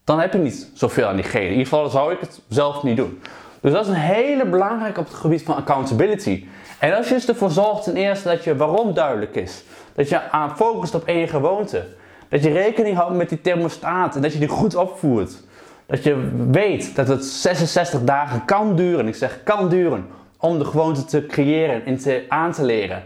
dan 0.05 0.21
heb 0.21 0.33
je 0.33 0.39
niet 0.39 0.71
zoveel 0.75 1.07
aan 1.07 1.15
diegene. 1.15 1.45
In 1.45 1.51
ieder 1.51 1.67
geval 1.67 1.89
zou 1.89 2.13
ik 2.13 2.21
het 2.21 2.41
zelf 2.49 2.83
niet 2.83 2.97
doen. 2.97 3.21
Dus 3.61 3.73
dat 3.73 3.83
is 3.83 3.89
een 3.89 3.95
hele 3.95 4.47
belangrijke 4.47 5.01
op 5.01 5.07
het 5.07 5.15
gebied 5.15 5.43
van 5.43 5.57
accountability. 5.57 6.47
En 6.79 6.97
als 6.97 7.09
je 7.09 7.15
dus 7.15 7.29
ervoor 7.29 7.51
zorgt 7.51 7.85
ten 7.85 7.97
eerste 7.97 8.29
dat 8.29 8.45
je 8.45 8.57
waarom 8.57 8.95
duidelijk 8.95 9.37
is, 9.37 9.65
dat 9.95 10.09
je 10.09 10.31
aan 10.31 10.57
focust 10.57 10.95
op 10.95 11.05
één 11.05 11.29
gewoonte, 11.29 11.87
dat 12.29 12.43
je 12.43 12.51
rekening 12.51 12.97
houdt 12.97 13.17
met 13.17 13.29
die 13.29 13.41
thermostaat 13.41 14.17
en 14.17 14.23
dat 14.23 14.33
je 14.33 14.39
die 14.39 14.49
goed 14.49 14.75
opvoert. 14.75 15.43
Dat 15.91 16.03
je 16.03 16.31
weet 16.51 16.97
dat 16.97 17.09
het 17.09 17.25
66 17.25 18.05
dagen 18.05 18.45
kan 18.45 18.77
duren, 18.77 19.09
ik 19.09 19.15
zeg 19.15 19.43
kan 19.43 19.69
duren, 19.69 20.07
om 20.39 20.59
de 20.59 20.65
gewoonte 20.65 21.05
te 21.05 21.27
creëren 21.27 21.85
en 21.85 21.99
te, 21.99 22.25
aan 22.29 22.53
te 22.53 22.65
leren. 22.65 23.03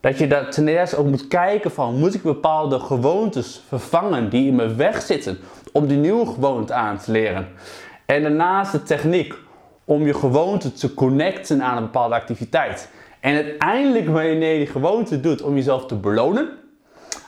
Dat 0.00 0.18
je 0.18 0.26
dat 0.26 0.52
ten 0.52 0.68
eerste 0.68 0.96
ook 0.96 1.06
moet 1.06 1.28
kijken 1.28 1.70
van, 1.70 1.98
moet 1.98 2.14
ik 2.14 2.22
bepaalde 2.22 2.80
gewoontes 2.80 3.62
vervangen 3.68 4.30
die 4.30 4.46
in 4.46 4.54
mijn 4.54 4.76
weg 4.76 5.02
zitten 5.02 5.38
om 5.72 5.86
die 5.86 5.96
nieuwe 5.96 6.26
gewoonte 6.26 6.72
aan 6.72 6.98
te 6.98 7.12
leren. 7.12 7.48
En 8.06 8.22
daarnaast 8.22 8.72
de 8.72 8.82
techniek 8.82 9.34
om 9.84 10.06
je 10.06 10.14
gewoonte 10.14 10.72
te 10.72 10.94
connecten 10.94 11.62
aan 11.62 11.76
een 11.76 11.82
bepaalde 11.82 12.14
activiteit. 12.14 12.88
En 13.20 13.34
uiteindelijk 13.34 14.06
wanneer 14.06 14.52
je 14.52 14.58
die 14.58 14.66
gewoonte 14.66 15.20
doet 15.20 15.42
om 15.42 15.54
jezelf 15.54 15.86
te 15.86 15.94
belonen, 15.94 16.48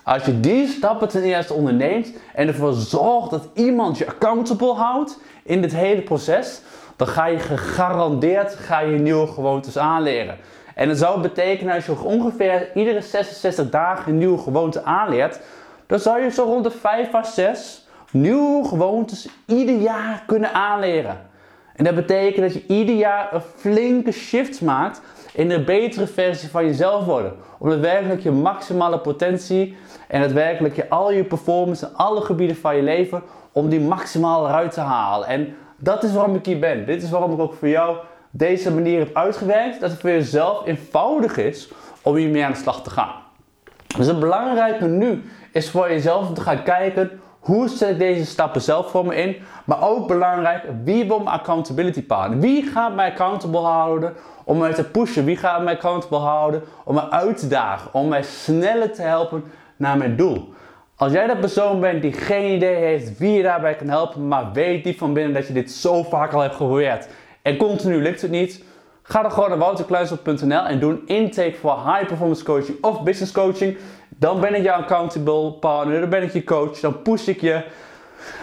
als 0.04 0.24
je 0.24 0.40
die 0.40 0.66
stappen 0.66 1.08
ten 1.08 1.22
eerste 1.22 1.54
onderneemt 1.54 2.12
en 2.34 2.48
ervoor 2.48 2.72
zorgt 2.72 3.30
dat 3.30 3.48
iemand 3.54 3.98
je 3.98 4.06
accountable 4.06 4.72
houdt 4.72 5.18
in 5.42 5.60
dit 5.60 5.74
hele 5.74 6.02
proces, 6.02 6.60
dan 6.96 7.06
ga 7.06 7.26
je 7.26 7.38
gegarandeerd 7.38 8.54
ga 8.54 8.80
je 8.80 8.98
nieuwe 8.98 9.26
gewoontes 9.26 9.78
aanleren. 9.78 10.36
En 10.74 10.88
dat 10.88 10.98
zou 10.98 11.20
betekenen 11.20 11.74
als 11.74 11.86
je 11.86 12.02
ongeveer 12.02 12.70
iedere 12.74 13.00
66 13.00 13.70
dagen 13.70 14.12
een 14.12 14.18
nieuwe 14.18 14.38
gewoonte 14.38 14.84
aanleert, 14.84 15.40
dan 15.86 15.98
zou 15.98 16.22
je 16.22 16.30
zo 16.30 16.44
rond 16.44 16.64
de 16.64 16.70
5 16.70 17.14
à 17.14 17.22
6 17.22 17.86
nieuwe 18.10 18.68
gewoontes 18.68 19.28
ieder 19.46 19.76
jaar 19.76 20.22
kunnen 20.26 20.52
aanleren. 20.52 21.28
En 21.76 21.84
dat 21.84 21.94
betekent 21.94 22.52
dat 22.52 22.52
je 22.52 22.74
ieder 22.74 22.94
jaar 22.94 23.28
een 23.32 23.40
flinke 23.56 24.12
shift 24.12 24.60
maakt 24.60 25.00
in 25.32 25.50
een 25.50 25.64
betere 25.64 26.06
versie 26.06 26.48
van 26.48 26.66
jezelf 26.66 27.04
worden. 27.04 27.32
Om 27.58 27.68
daadwerkelijk 27.68 28.20
je 28.20 28.30
maximale 28.30 28.98
potentie 28.98 29.76
en 30.08 30.20
daadwerkelijk 30.20 30.76
je, 30.76 30.88
al 30.88 31.12
je 31.12 31.24
performance 31.24 31.86
in 31.86 31.96
alle 31.96 32.20
gebieden 32.20 32.56
van 32.56 32.76
je 32.76 32.82
leven, 32.82 33.22
om 33.52 33.68
die 33.68 33.80
maximaal 33.80 34.48
eruit 34.48 34.72
te 34.72 34.80
halen. 34.80 35.28
En 35.28 35.56
dat 35.76 36.02
is 36.02 36.12
waarom 36.12 36.34
ik 36.34 36.46
hier 36.46 36.58
ben. 36.58 36.86
Dit 36.86 37.02
is 37.02 37.10
waarom 37.10 37.32
ik 37.32 37.38
ook 37.38 37.54
voor 37.54 37.68
jou 37.68 37.96
deze 38.30 38.72
manier 38.72 38.98
heb 38.98 39.16
uitgewerkt. 39.16 39.80
Dat 39.80 39.90
het 39.90 40.00
voor 40.00 40.10
jezelf 40.10 40.66
eenvoudig 40.66 41.36
is 41.36 41.72
om 42.02 42.14
hiermee 42.14 42.44
aan 42.44 42.52
de 42.52 42.58
slag 42.58 42.82
te 42.82 42.90
gaan. 42.90 43.14
Dus 43.96 44.06
het 44.06 44.20
belangrijke 44.20 44.84
nu 44.84 45.22
is 45.52 45.70
voor 45.70 45.88
jezelf 45.88 46.28
om 46.28 46.34
te 46.34 46.40
gaan 46.40 46.62
kijken 46.62 47.20
hoe 47.40 47.68
zet 47.68 47.90
ik 47.90 47.98
deze 47.98 48.26
stappen 48.26 48.60
zelf 48.60 48.90
voor 48.90 49.06
me 49.06 49.14
in? 49.14 49.36
Maar 49.64 49.82
ook 49.82 50.08
belangrijk, 50.08 50.64
wie 50.84 51.04
wil 51.04 51.18
mijn 51.18 51.36
accountability 51.36 52.02
partner? 52.02 52.38
Wie 52.38 52.62
gaat 52.62 52.94
mij 52.94 53.10
accountable 53.10 53.60
houden 53.60 54.14
om 54.44 54.58
mij 54.58 54.72
te 54.72 54.84
pushen? 54.84 55.24
Wie 55.24 55.36
gaat 55.36 55.62
mij 55.62 55.74
accountable 55.74 56.18
houden 56.18 56.62
om 56.84 56.94
mij 56.94 57.08
uit 57.08 57.38
te 57.38 57.48
dagen? 57.48 57.94
Om 57.94 58.08
mij 58.08 58.22
sneller 58.22 58.92
te 58.92 59.02
helpen 59.02 59.44
naar 59.76 59.96
mijn 59.96 60.16
doel? 60.16 60.54
Als 60.96 61.12
jij 61.12 61.26
dat 61.26 61.40
persoon 61.40 61.80
bent 61.80 62.02
die 62.02 62.12
geen 62.12 62.54
idee 62.54 62.76
heeft 62.76 63.18
wie 63.18 63.32
je 63.32 63.42
daarbij 63.42 63.74
kan 63.74 63.88
helpen, 63.88 64.28
maar 64.28 64.52
weet 64.52 64.84
die 64.84 64.98
van 64.98 65.12
binnen 65.12 65.32
dat 65.34 65.46
je 65.46 65.52
dit 65.52 65.70
zo 65.70 66.02
vaak 66.02 66.32
al 66.32 66.40
hebt 66.40 66.54
gehoord 66.54 67.08
en 67.42 67.56
continu 67.56 68.02
lukt 68.02 68.22
het 68.22 68.30
niet, 68.30 68.64
ga 69.02 69.22
dan 69.22 69.32
gewoon 69.32 69.48
naar 69.48 69.58
wouterkluisel.nl 69.58 70.66
en 70.66 70.78
doe 70.78 70.90
een 70.90 71.02
intake 71.06 71.54
voor 71.60 71.76
high 71.84 72.06
performance 72.06 72.44
coaching 72.44 72.84
of 72.84 73.02
business 73.02 73.32
coaching. 73.32 73.76
Dan 74.20 74.40
ben 74.40 74.54
ik 74.54 74.62
jouw 74.62 74.80
accountable 74.80 75.52
partner, 75.52 76.00
dan 76.00 76.08
ben 76.08 76.22
ik 76.22 76.32
je 76.32 76.44
coach, 76.44 76.80
dan 76.80 77.02
push 77.02 77.26
ik 77.26 77.40
je. 77.40 77.62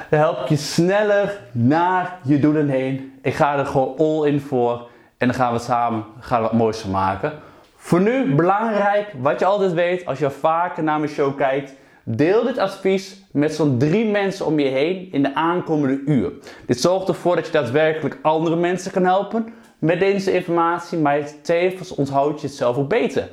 Dan 0.10 0.20
help 0.20 0.40
ik 0.40 0.48
je 0.48 0.56
sneller 0.56 1.40
naar 1.52 2.20
je 2.24 2.40
doelen 2.40 2.70
heen. 2.70 3.13
Ik 3.22 3.34
ga 3.34 3.58
er 3.58 3.66
gewoon 3.66 3.98
all 3.98 4.28
in 4.28 4.40
voor. 4.40 4.88
En 5.18 5.28
dan 5.28 5.36
gaan 5.36 5.54
we 5.54 5.60
samen 5.60 6.06
gaan 6.20 6.42
we 6.42 6.48
wat 6.48 6.58
moois 6.58 6.78
van 6.78 6.92
maken. 6.92 7.34
Voor 7.76 8.02
nu 8.02 8.36
belangrijk, 8.36 9.13
wat 9.22 9.40
je 9.40 9.46
altijd 9.46 9.74
weet, 9.74 10.06
als 10.06 10.20
je 10.20 10.30
vaker 10.30 10.84
naar 10.84 11.00
mijn 11.00 11.12
show 11.12 11.38
kijkt. 11.38 11.74
Deel 12.04 12.44
dit 12.44 12.58
advies 12.58 13.24
met 13.32 13.54
zo'n 13.54 13.78
drie 13.78 14.12
mensen 14.12 14.46
om 14.46 14.60
je 14.60 14.68
heen 14.68 15.12
in 15.12 15.24
de 15.24 15.36
aankomende 15.36 16.02
uur. 16.06 16.32
Dit 16.66 16.80
zorgt 16.80 17.08
ervoor 17.08 17.36
dat 17.36 17.46
je 17.46 17.52
daadwerkelijk 17.52 18.20
andere 18.22 18.56
mensen 18.56 18.92
kan 18.92 19.04
helpen 19.04 19.54
met 19.80 20.00
deze 20.00 20.34
informatie, 20.34 20.98
maar 20.98 21.20
tevens 21.42 21.96
onthoud 21.96 22.42
je 22.42 22.48
het 22.48 22.56
zelf 22.56 22.78
ook 22.78 22.90
beter. 22.90 23.30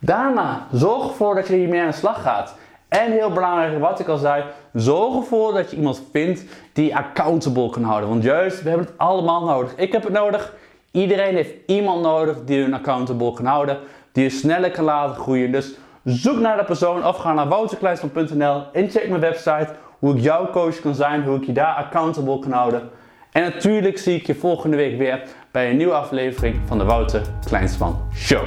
Daarna, 0.00 0.66
zorg 0.72 1.08
ervoor 1.08 1.34
dat 1.34 1.48
je 1.48 1.54
hiermee 1.54 1.80
aan 1.80 1.86
de 1.86 1.92
slag 1.92 2.22
gaat. 2.22 2.54
En 2.88 3.12
heel 3.12 3.30
belangrijk, 3.32 3.78
wat 3.78 4.00
ik 4.00 4.08
al 4.08 4.16
zei, 4.16 4.44
zorg 4.72 5.14
ervoor 5.14 5.52
dat 5.52 5.70
je 5.70 5.76
iemand 5.76 6.02
vindt 6.12 6.44
die 6.72 6.96
accountable 6.96 7.70
kan 7.70 7.82
houden. 7.82 8.08
Want 8.08 8.22
juist, 8.22 8.62
we 8.62 8.68
hebben 8.68 8.86
het 8.86 8.98
allemaal 8.98 9.44
nodig. 9.44 9.74
Ik 9.76 9.92
heb 9.92 10.02
het 10.02 10.12
nodig. 10.12 10.54
Iedereen 10.90 11.34
heeft 11.34 11.54
iemand 11.66 12.02
nodig 12.02 12.44
die 12.44 12.62
hun 12.62 12.74
accountable 12.74 13.32
kan 13.32 13.44
houden. 13.44 13.78
Die 14.12 14.22
je 14.22 14.30
sneller 14.30 14.70
kan 14.70 14.84
laten 14.84 15.16
groeien. 15.16 15.52
Dus 15.52 15.74
zoek 16.04 16.38
naar 16.38 16.56
de 16.56 16.64
persoon 16.64 17.06
of 17.06 17.16
ga 17.16 17.32
naar 17.32 17.48
wouterkleinsman.nl 17.48 18.62
en 18.72 18.90
check 18.90 19.08
mijn 19.08 19.20
website. 19.20 19.68
Hoe 19.98 20.14
ik 20.14 20.22
jouw 20.22 20.50
coach 20.50 20.80
kan 20.80 20.94
zijn, 20.94 21.24
hoe 21.24 21.36
ik 21.36 21.44
je 21.44 21.52
daar 21.52 21.74
accountable 21.74 22.38
kan 22.38 22.52
houden. 22.52 22.90
En 23.32 23.42
natuurlijk 23.42 23.98
zie 23.98 24.16
ik 24.16 24.26
je 24.26 24.34
volgende 24.34 24.76
week 24.76 24.98
weer 24.98 25.22
bij 25.50 25.70
een 25.70 25.76
nieuwe 25.76 25.94
aflevering 25.94 26.60
van 26.66 26.78
de 26.78 26.84
Wouter 26.84 27.22
Kleinsman 27.44 27.98
Show. 28.14 28.46